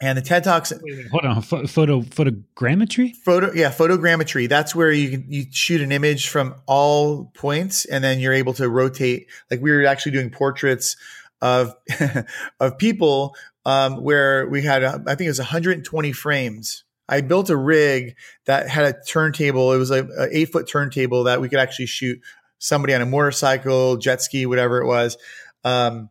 [0.00, 0.72] And the TED talks.
[0.72, 3.14] Wait, wait, hold on, photo photogrammetry.
[3.14, 4.48] Photo, yeah, photogrammetry.
[4.48, 8.68] That's where you you shoot an image from all points, and then you're able to
[8.68, 9.28] rotate.
[9.50, 10.96] Like we were actually doing portraits
[11.40, 11.74] of
[12.60, 16.84] of people um, where we had I think it was 120 frames.
[17.08, 19.72] I built a rig that had a turntable.
[19.72, 22.20] It was a, a eight foot turntable that we could actually shoot
[22.58, 25.16] somebody on a motorcycle, jet ski, whatever it was.
[25.62, 26.10] Um,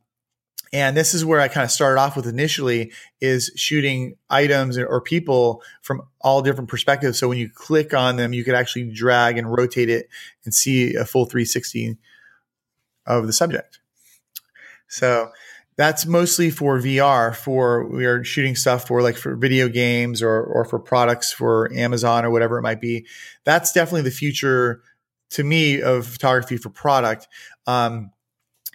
[0.73, 4.99] and this is where I kind of started off with initially is shooting items or
[4.99, 7.17] people from all different perspectives.
[7.17, 10.09] So when you click on them, you could actually drag and rotate it
[10.43, 11.97] and see a full 360
[13.05, 13.79] of the subject.
[14.87, 15.31] So
[15.77, 17.35] that's mostly for VR.
[17.35, 21.71] For we are shooting stuff for like for video games or or for products for
[21.73, 23.05] Amazon or whatever it might be.
[23.43, 24.81] That's definitely the future
[25.31, 27.27] to me of photography for product.
[27.67, 28.11] Um,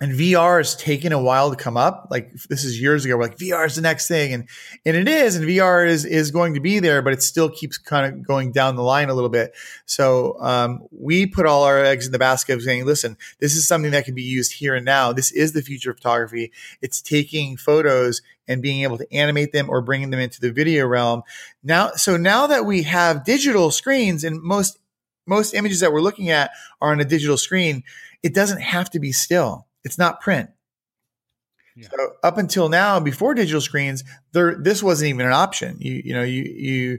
[0.00, 2.08] and VR has taken a while to come up.
[2.10, 3.16] Like this is years ago.
[3.18, 4.48] We're like VR is the next thing, and
[4.86, 7.76] and it is, and VR is is going to be there, but it still keeps
[7.76, 9.54] kind of going down the line a little bit.
[9.84, 13.68] So um, we put all our eggs in the basket of saying, listen, this is
[13.68, 15.12] something that can be used here and now.
[15.12, 16.50] This is the future of photography.
[16.80, 20.86] It's taking photos and being able to animate them or bringing them into the video
[20.86, 21.22] realm.
[21.62, 24.78] Now, so now that we have digital screens, and most
[25.26, 27.84] most images that we're looking at are on a digital screen,
[28.22, 30.50] it doesn't have to be still it's not print.
[31.76, 31.88] Yeah.
[31.90, 35.76] So up until now, before digital screens, there this wasn't even an option.
[35.78, 36.98] You you know you you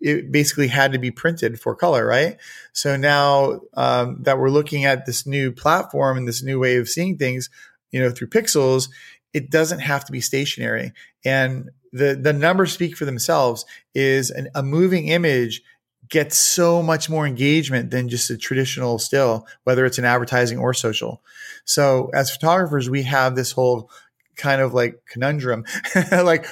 [0.00, 2.36] it basically had to be printed for color, right?
[2.72, 6.88] So now um, that we're looking at this new platform and this new way of
[6.88, 7.48] seeing things,
[7.90, 8.90] you know, through pixels,
[9.32, 10.92] it doesn't have to be stationary.
[11.24, 13.64] And the the numbers speak for themselves.
[13.94, 15.62] Is an, a moving image
[16.08, 20.74] gets so much more engagement than just a traditional still, whether it's in advertising or
[20.74, 21.22] social.
[21.64, 23.90] So as photographers, we have this whole
[24.36, 25.64] kind of like conundrum,
[26.12, 26.46] like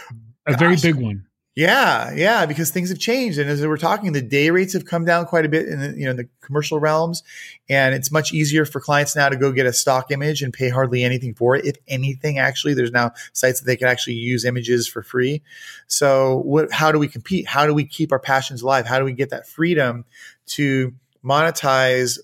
[0.46, 1.26] a very big one.
[1.56, 5.04] Yeah, yeah, because things have changed, and as we're talking, the day rates have come
[5.04, 7.22] down quite a bit in the, you know the commercial realms,
[7.68, 10.68] and it's much easier for clients now to go get a stock image and pay
[10.68, 11.64] hardly anything for it.
[11.64, 15.42] If anything, actually, there's now sites that they can actually use images for free.
[15.86, 16.72] So, what?
[16.72, 17.46] How do we compete?
[17.46, 18.84] How do we keep our passions alive?
[18.84, 20.06] How do we get that freedom
[20.46, 20.92] to
[21.24, 22.18] monetize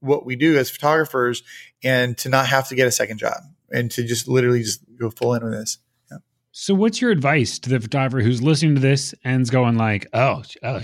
[0.00, 1.44] what we do as photographers
[1.84, 5.08] and to not have to get a second job and to just literally just go
[5.08, 5.78] full in with this?
[6.58, 10.42] So, what's your advice to the photographer who's listening to this and's going like, "Oh,
[10.62, 10.80] oh,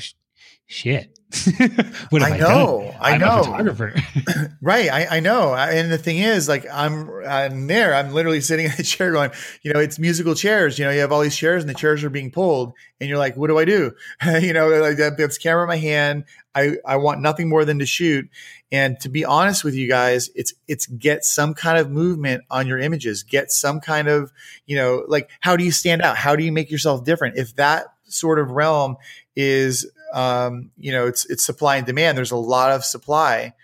[0.73, 1.19] shit."
[2.11, 3.43] what I know, I, I know.
[3.43, 3.95] Photographer,
[4.61, 4.91] right?
[4.91, 5.55] I, I know.
[5.55, 7.95] And the thing is, like, I'm I'm there.
[7.95, 9.31] I'm literally sitting in a chair, going,
[9.63, 10.79] you know, it's musical chairs.
[10.79, 13.19] You know, you have all these chairs, and the chairs are being pulled, and you're
[13.19, 13.93] like, what do I do?
[14.41, 16.25] you know, like that's camera in my hand.
[16.55, 18.29] I I want nothing more than to shoot.
[18.71, 22.67] And to be honest with you guys, it's it's get some kind of movement on
[22.67, 23.23] your images.
[23.23, 24.33] Get some kind of,
[24.67, 26.17] you know, like how do you stand out?
[26.17, 27.39] How do you make yourself different?
[27.39, 28.97] If that sort of realm
[29.35, 32.17] is um, you know it's it's supply and demand.
[32.17, 33.55] There's a lot of supply,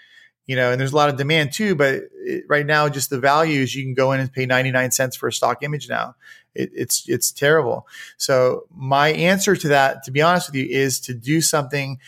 [0.46, 1.74] you know, and there's a lot of demand too.
[1.74, 5.16] But it, right now, just the values you can go in and pay 99 cents
[5.16, 6.14] for a stock image now.
[6.54, 7.86] It, it's it's terrible.
[8.16, 11.98] So my answer to that, to be honest with you, is to do something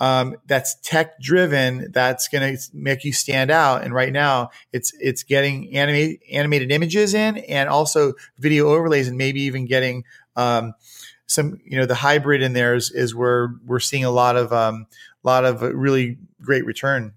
[0.00, 4.94] um, that's tech driven that's going to make you stand out and right now it's
[4.98, 10.04] it's getting animated animated images in and also video overlays and maybe even getting
[10.36, 10.72] um,
[11.30, 14.52] some you know the hybrid in there is, is where we're seeing a lot of
[14.52, 14.86] um,
[15.24, 17.14] a lot of really great return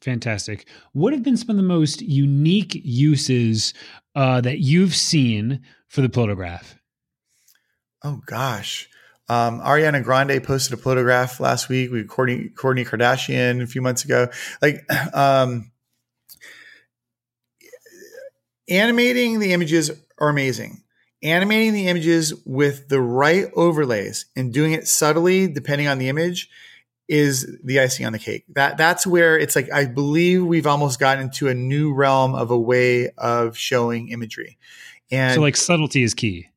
[0.00, 3.74] fantastic what have been some of the most unique uses
[4.14, 6.76] uh, that you've seen for the Plotagraph
[8.04, 8.88] oh gosh
[9.28, 11.90] um, Ariana Grande posted a photograph last week.
[11.90, 14.28] We Kourtney, Kourtney Kardashian a few months ago.
[14.60, 14.84] Like
[15.14, 15.70] um,
[18.68, 20.82] animating the images are amazing.
[21.22, 26.48] Animating the images with the right overlays and doing it subtly, depending on the image,
[27.08, 28.44] is the icing on the cake.
[28.54, 32.50] That that's where it's like I believe we've almost gotten into a new realm of
[32.50, 34.58] a way of showing imagery.
[35.10, 36.48] And so like subtlety is key.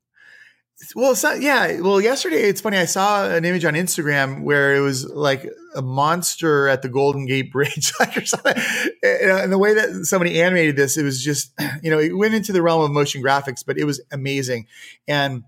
[0.93, 1.79] Well, not, yeah.
[1.79, 2.77] Well, yesterday it's funny.
[2.77, 7.25] I saw an image on Instagram where it was like a monster at the Golden
[7.25, 8.57] Gate Bridge, like or something.
[8.57, 12.33] Uh, and the way that somebody animated this, it was just, you know, it went
[12.33, 14.67] into the realm of motion graphics, but it was amazing.
[15.07, 15.43] And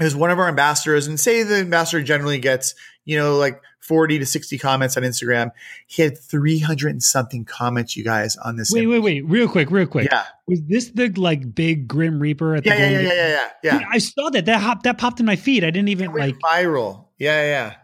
[0.00, 2.74] it was one of our ambassadors, and say the ambassador generally gets,
[3.04, 5.50] you know, like 40 to 60 comments on Instagram.
[5.86, 8.70] He had 300 and something comments, you guys, on this.
[8.72, 9.02] Wait, image.
[9.02, 10.08] wait, wait, real quick, real quick.
[10.10, 10.24] Yeah.
[10.46, 13.48] Was this the like big Grim Reaper at yeah, the yeah, yeah, yeah, yeah, yeah,
[13.62, 13.78] yeah.
[13.78, 14.46] Dude, I saw that.
[14.46, 15.64] That hopped that popped in my feed.
[15.64, 17.06] I didn't even like viral.
[17.18, 17.74] Yeah, yeah.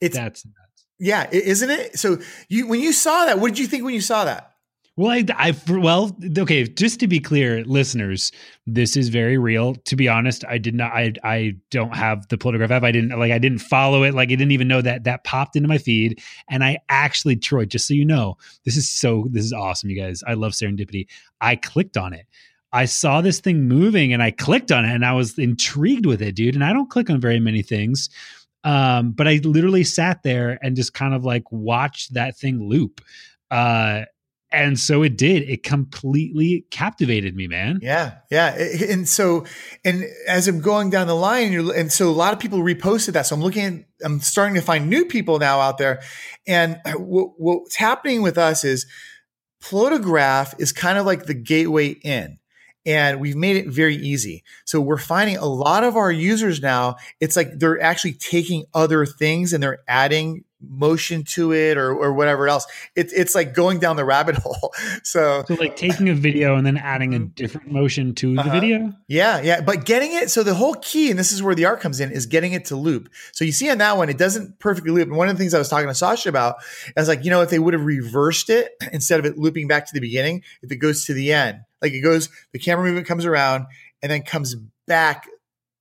[0.00, 0.86] It's that's nuts.
[0.98, 1.98] Yeah, isn't it?
[1.98, 2.18] So
[2.48, 4.49] you when you saw that, what did you think when you saw that?
[5.00, 6.64] Well, I, I, well, okay.
[6.64, 8.32] Just to be clear, listeners,
[8.66, 9.76] this is very real.
[9.76, 10.92] To be honest, I did not.
[10.92, 12.82] I, I don't have the Plotagraph app.
[12.82, 13.32] I didn't like.
[13.32, 14.12] I didn't follow it.
[14.12, 16.20] Like, I didn't even know that that popped into my feed.
[16.50, 18.36] And I actually, Troy, just so you know,
[18.66, 19.26] this is so.
[19.30, 20.22] This is awesome, you guys.
[20.26, 21.06] I love serendipity.
[21.40, 22.26] I clicked on it.
[22.70, 26.20] I saw this thing moving, and I clicked on it, and I was intrigued with
[26.20, 26.54] it, dude.
[26.54, 28.10] And I don't click on very many things,
[28.64, 33.00] um, but I literally sat there and just kind of like watched that thing loop.
[33.50, 34.02] Uh,
[34.52, 35.48] and so it did.
[35.48, 37.78] It completely captivated me man.
[37.82, 38.54] Yeah yeah.
[38.88, 39.44] And so
[39.84, 43.26] and as i'm going down the line and so a lot of people reposted that.
[43.26, 46.02] So i'm looking at i'm starting to find new people now out there.
[46.46, 48.86] And what, what's happening with us is
[49.62, 52.38] Plotagraph is kind of like the gateway in
[52.86, 54.42] and we've made it very easy.
[54.64, 59.04] So we're finding a lot of our users now, it's like they're actually taking other
[59.04, 62.66] things and they're adding motion to it or, or whatever else.
[62.94, 64.72] It, it's like going down the rabbit hole.
[65.02, 67.28] So, so like taking a video and then adding a mm-hmm.
[67.28, 68.48] different motion to uh-huh.
[68.48, 68.92] the video.
[69.08, 69.60] Yeah, yeah.
[69.60, 72.10] But getting it, so the whole key, and this is where the art comes in,
[72.10, 73.08] is getting it to loop.
[73.32, 75.08] So you see on that one, it doesn't perfectly loop.
[75.08, 76.56] And one of the things I was talking to Sasha about,
[76.96, 79.68] I was like, you know, if they would have reversed it instead of it looping
[79.68, 82.84] back to the beginning, if it goes to the end, like it goes, the camera
[82.84, 83.66] movement comes around
[84.02, 84.54] and then comes
[84.86, 85.26] back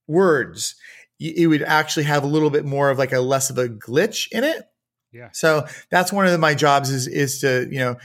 [0.07, 0.75] words
[1.19, 4.31] it would actually have a little bit more of like a less of a glitch
[4.31, 4.68] in it.
[5.11, 5.29] Yeah.
[5.33, 7.95] So that's one of my jobs is is to you know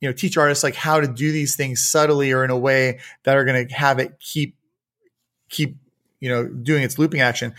[0.00, 3.00] you know teach artists like how to do these things subtly or in a way
[3.24, 4.56] that are going to have it keep
[5.48, 5.76] keep
[6.20, 7.54] you know doing its looping action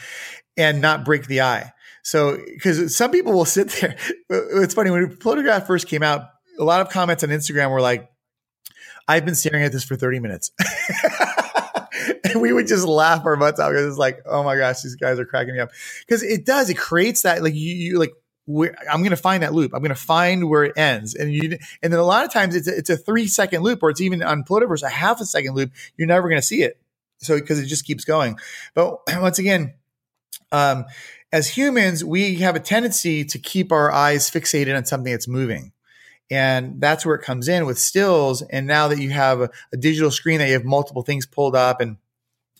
[0.57, 1.71] and not break the eye.
[2.03, 3.95] So because some people will sit there.
[4.29, 6.21] It's funny when Plotagraph first came out,
[6.59, 8.09] a lot of comments on Instagram were like,
[9.07, 10.51] "I've been staring at this for 30 minutes."
[12.23, 14.95] and we would just laugh our butts out because it's like, oh my gosh, these
[14.95, 15.71] guys are cracking me up.
[16.01, 18.11] Because it does, it creates that like you, you like
[18.51, 19.73] where I'm going to find that loop.
[19.73, 21.15] I'm going to find where it ends.
[21.15, 23.81] And you, and then a lot of times it's a, it's a three second loop
[23.83, 25.71] or it's even on Plotaverse, a half a second loop.
[25.97, 26.79] You're never going to see it.
[27.19, 28.37] So, because it just keeps going.
[28.73, 29.75] But once again,
[30.51, 30.85] um,
[31.31, 35.71] as humans, we have a tendency to keep our eyes fixated on something that's moving.
[36.29, 38.41] And that's where it comes in with stills.
[38.41, 41.55] And now that you have a, a digital screen that you have multiple things pulled
[41.55, 41.97] up and,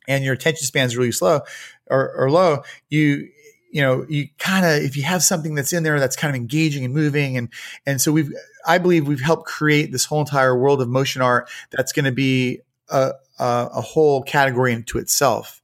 [0.08, 1.42] and your attention span is really slow
[1.89, 3.30] or, or low, you,
[3.72, 6.36] you know, you kind of if you have something that's in there that's kind of
[6.36, 7.49] engaging and moving, and
[7.86, 8.32] and so we've,
[8.67, 12.11] I believe we've helped create this whole entire world of motion art that's going to
[12.11, 12.59] be
[12.89, 15.61] a, a, a whole category into itself.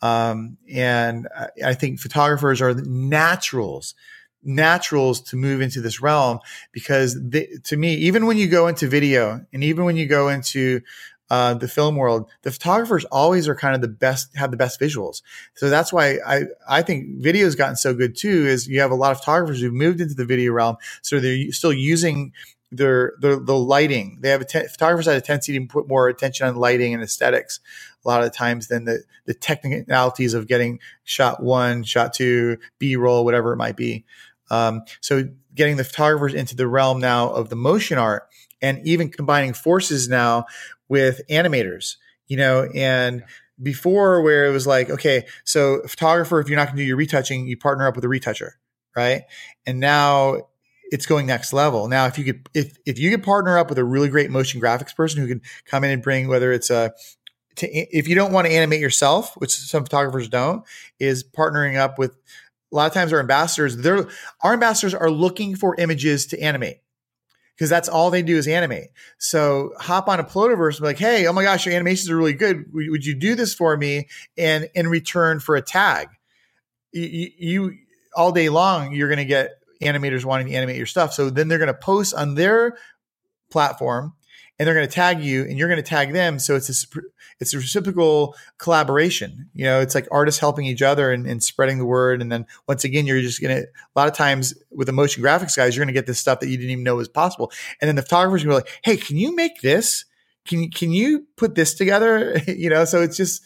[0.00, 1.28] Um, and
[1.64, 3.94] I, think photographers are naturals
[4.42, 6.40] naturals to move into this realm
[6.72, 7.16] because
[7.62, 10.80] to me even when you go into video and even when you go into
[11.32, 14.78] uh, the film world, the photographers always are kind of the best, have the best
[14.78, 15.22] visuals.
[15.54, 18.90] So that's why I, I think video has gotten so good too, is you have
[18.90, 20.76] a lot of photographers who've moved into the video realm.
[21.00, 22.34] So they're still using
[22.70, 24.18] their, their the lighting.
[24.20, 27.02] They have a te- photographers have a tendency to put more attention on lighting and
[27.02, 27.60] aesthetics
[28.04, 32.94] a lot of times than the, the technicalities of getting shot one, shot two, B
[32.96, 34.04] roll, whatever it might be.
[34.50, 38.28] Um, so getting the photographers into the realm now of the motion art
[38.62, 40.46] and even combining forces now
[40.88, 41.96] with animators,
[42.28, 43.24] you know, and
[43.60, 46.96] before where it was like, okay, so photographer, if you're not going to do your
[46.96, 48.52] retouching, you partner up with a retoucher,
[48.96, 49.22] right?
[49.66, 50.48] And now
[50.90, 51.88] it's going next level.
[51.88, 54.60] Now, if you could, if if you could partner up with a really great motion
[54.60, 56.92] graphics person who can come in and bring whether it's a
[57.56, 60.64] to, if you don't want to animate yourself, which some photographers don't,
[60.98, 62.12] is partnering up with
[62.72, 63.76] a lot of times our ambassadors.
[63.76, 64.06] They're
[64.42, 66.80] our ambassadors are looking for images to animate
[67.62, 68.88] because that's all they do is animate.
[69.18, 72.16] So hop on a Plotaverse and be like, hey, oh my gosh, your animations are
[72.16, 72.64] really good.
[72.72, 74.08] Would you do this for me?
[74.36, 76.08] And in return for a tag,
[76.90, 77.78] you, you
[78.16, 79.50] all day long, you're going to get
[79.80, 81.12] animators wanting to animate your stuff.
[81.12, 82.76] So then they're going to post on their
[83.48, 84.14] platform
[84.62, 86.38] and they're going to tag you and you're going to tag them.
[86.38, 87.00] So it's a,
[87.40, 89.50] it's a reciprocal collaboration.
[89.54, 92.22] You know, it's like artists helping each other and, and spreading the word.
[92.22, 95.20] And then once again, you're just going to, a lot of times with the motion
[95.20, 97.50] graphics guys, you're going to get this stuff that you didn't even know was possible.
[97.80, 100.04] And then the photographers will be like, Hey, can you make this?
[100.46, 102.40] Can, can you put this together?
[102.46, 103.42] you know, so it's just,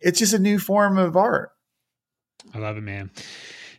[0.00, 1.52] it's just a new form of art.
[2.52, 3.12] I love it, man.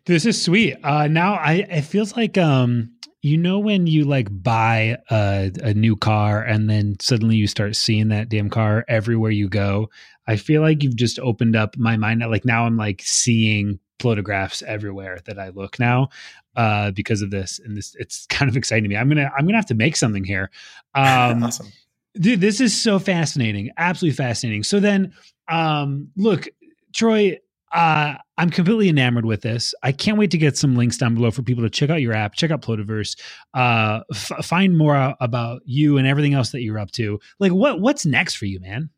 [0.06, 0.78] This is sweet.
[0.82, 2.94] Uh, now I, it feels like, um,
[3.26, 7.76] you know when you like buy a, a new car and then suddenly you start
[7.76, 9.90] seeing that damn car everywhere you go?
[10.28, 14.62] I feel like you've just opened up my mind like now i'm like seeing photographs
[14.62, 16.10] everywhere that i look now
[16.56, 18.96] uh because of this and this it's kind of exciting to me.
[18.96, 20.52] I'm gonna i'm gonna have to make something here.
[20.94, 21.72] Um awesome.
[22.14, 24.62] dude this is so fascinating absolutely fascinating.
[24.62, 25.14] So then
[25.48, 26.48] um look
[26.94, 27.40] troy
[27.76, 29.76] uh, I'm completely enamored with this.
[29.84, 32.14] I can't wait to get some links down below for people to check out your
[32.14, 33.20] app, check out Plotaverse,
[33.54, 37.20] uh, f- find more about you and everything else that you're up to.
[37.38, 38.90] Like, what what's next for you, man?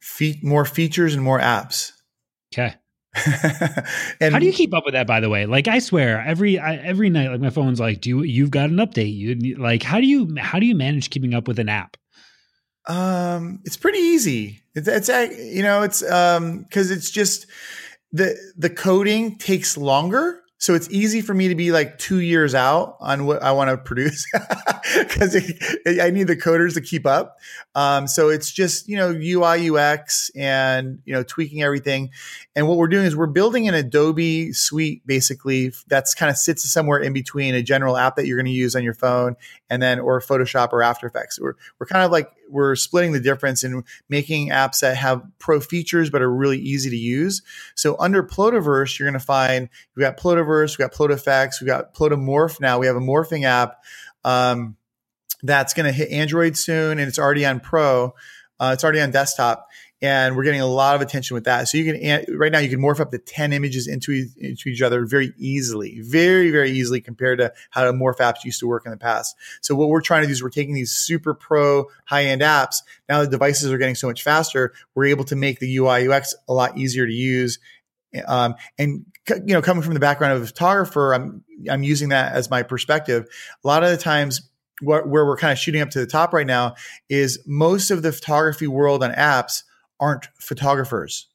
[0.00, 1.92] Fe- more features and more apps.
[2.52, 2.74] Okay.
[4.20, 5.06] and how do you keep up with that?
[5.06, 8.08] By the way, like I swear, every I, every night, like my phone's like, "Do
[8.08, 11.34] you, you've got an update?" You like, how do you how do you manage keeping
[11.34, 11.98] up with an app?
[12.86, 14.62] Um, it's pretty easy.
[14.74, 17.46] It's, it's you know, it's um because it's just
[18.12, 22.54] the the coding takes longer so it's easy for me to be like two years
[22.54, 24.24] out on what I want to produce
[24.96, 25.34] because
[26.00, 27.38] I need the coders to keep up.
[27.74, 32.10] Um, so it's just, you know, UI, UX and, you know, tweaking everything.
[32.54, 36.62] And what we're doing is we're building an Adobe suite basically that's kind of sits
[36.70, 39.34] somewhere in between a general app that you're going to use on your phone
[39.68, 41.40] and then, or Photoshop or After Effects.
[41.40, 45.58] We're, we're kind of like, we're splitting the difference and making apps that have pro
[45.58, 47.42] features but are really easy to use.
[47.74, 50.18] So under Plotaverse, you're going to find you've got
[50.52, 52.78] Plotaverse, we've got PlotaFX, we've got Plotamorph now.
[52.78, 53.82] We have a morphing app
[54.24, 54.76] um,
[55.42, 58.14] that's going to hit Android soon, and it's already on Pro.
[58.60, 59.68] Uh, it's already on desktop
[60.02, 61.68] and we're getting a lot of attention with that.
[61.68, 64.82] So you can right now you can morph up to ten images into into each
[64.82, 68.84] other very easily, very very easily compared to how the morph apps used to work
[68.84, 69.36] in the past.
[69.60, 72.82] So what we're trying to do is we're taking these super pro high end apps.
[73.08, 76.34] Now the devices are getting so much faster, we're able to make the UI UX
[76.48, 77.58] a lot easier to use.
[78.26, 82.34] Um, and you know, coming from the background of a photographer, I'm I'm using that
[82.34, 83.26] as my perspective.
[83.64, 84.50] A lot of the times
[84.80, 86.74] where, where we're kind of shooting up to the top right now
[87.08, 89.62] is most of the photography world on apps
[90.00, 91.28] aren't photographers,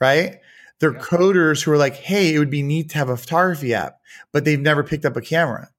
[0.00, 0.40] right?
[0.80, 1.00] They're yeah.
[1.00, 3.98] coders who are like, hey, it would be neat to have a photography app,
[4.32, 5.70] but they've never picked up a camera,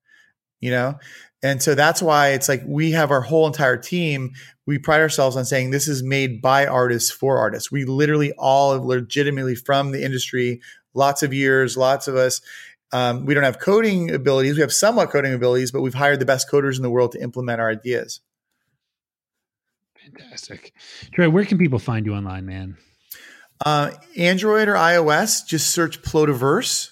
[0.59, 0.99] you know?
[1.47, 4.33] And so that's why it's like we have our whole entire team.
[4.65, 7.71] We pride ourselves on saying this is made by artists for artists.
[7.71, 10.59] We literally all legitimately from the industry,
[10.93, 12.41] lots of years, lots of us.
[12.91, 14.55] Um, we don't have coding abilities.
[14.55, 17.21] We have somewhat coding abilities, but we've hired the best coders in the world to
[17.21, 18.19] implement our ideas.
[19.97, 20.73] Fantastic.
[21.13, 22.75] Troy, where can people find you online, man?
[23.65, 26.91] Uh, Android or iOS, just search Plotaverse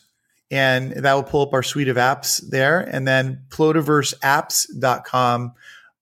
[0.52, 2.80] and that will pull up our suite of apps there.
[2.80, 5.54] And then plotaverseapps.com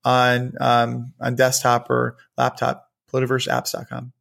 [0.06, 4.12] on, um, on desktop or laptop, plotaverseapps.com.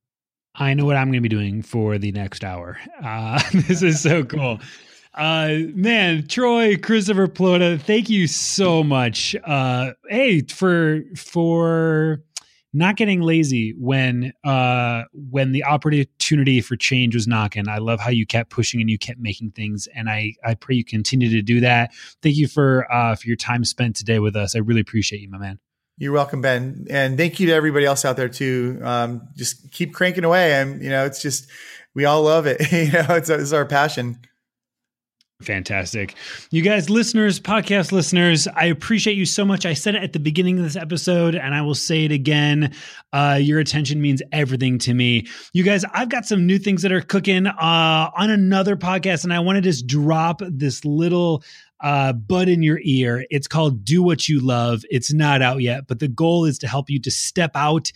[0.54, 2.78] I know what I'm going to be doing for the next hour.
[3.02, 4.60] Uh, this is so cool.
[5.14, 9.36] Uh, man, Troy, Christopher Plota, thank you so much.
[9.44, 12.22] Uh, hey, for, for,
[12.72, 18.10] not getting lazy when uh when the opportunity for change was knocking i love how
[18.10, 21.42] you kept pushing and you kept making things and i i pray you continue to
[21.42, 21.90] do that
[22.22, 25.28] thank you for uh for your time spent today with us i really appreciate you
[25.28, 25.58] my man
[25.98, 28.80] You're welcome, Ben, and thank you to everybody else out there too.
[28.82, 31.48] Um, just keep cranking away, and you know, it's just
[31.94, 32.72] we all love it.
[32.72, 34.18] you know, it's, it's our passion.
[35.42, 36.14] Fantastic.
[36.50, 39.66] You guys, listeners, podcast listeners, I appreciate you so much.
[39.66, 42.72] I said it at the beginning of this episode, and I will say it again.
[43.12, 45.26] Uh, your attention means everything to me.
[45.52, 49.32] You guys, I've got some new things that are cooking uh, on another podcast, and
[49.32, 51.42] I want to just drop this little
[51.82, 53.26] uh, bud in your ear.
[53.30, 54.84] It's called Do What You Love.
[54.90, 57.92] It's not out yet, but the goal is to help you to step out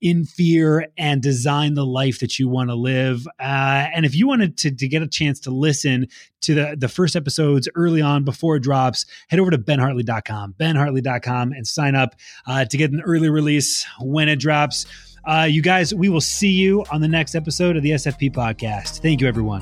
[0.00, 3.26] in fear and design the life that you want to live.
[3.38, 6.06] Uh, and if you wanted to, to get a chance to listen
[6.42, 11.52] to the, the first episodes early on before it drops, head over to benhartley.com, benhartley.com,
[11.52, 12.14] and sign up
[12.46, 14.86] uh, to get an early release when it drops.
[15.24, 19.00] Uh, you guys, we will see you on the next episode of the SFP podcast.
[19.00, 19.60] Thank you, everyone.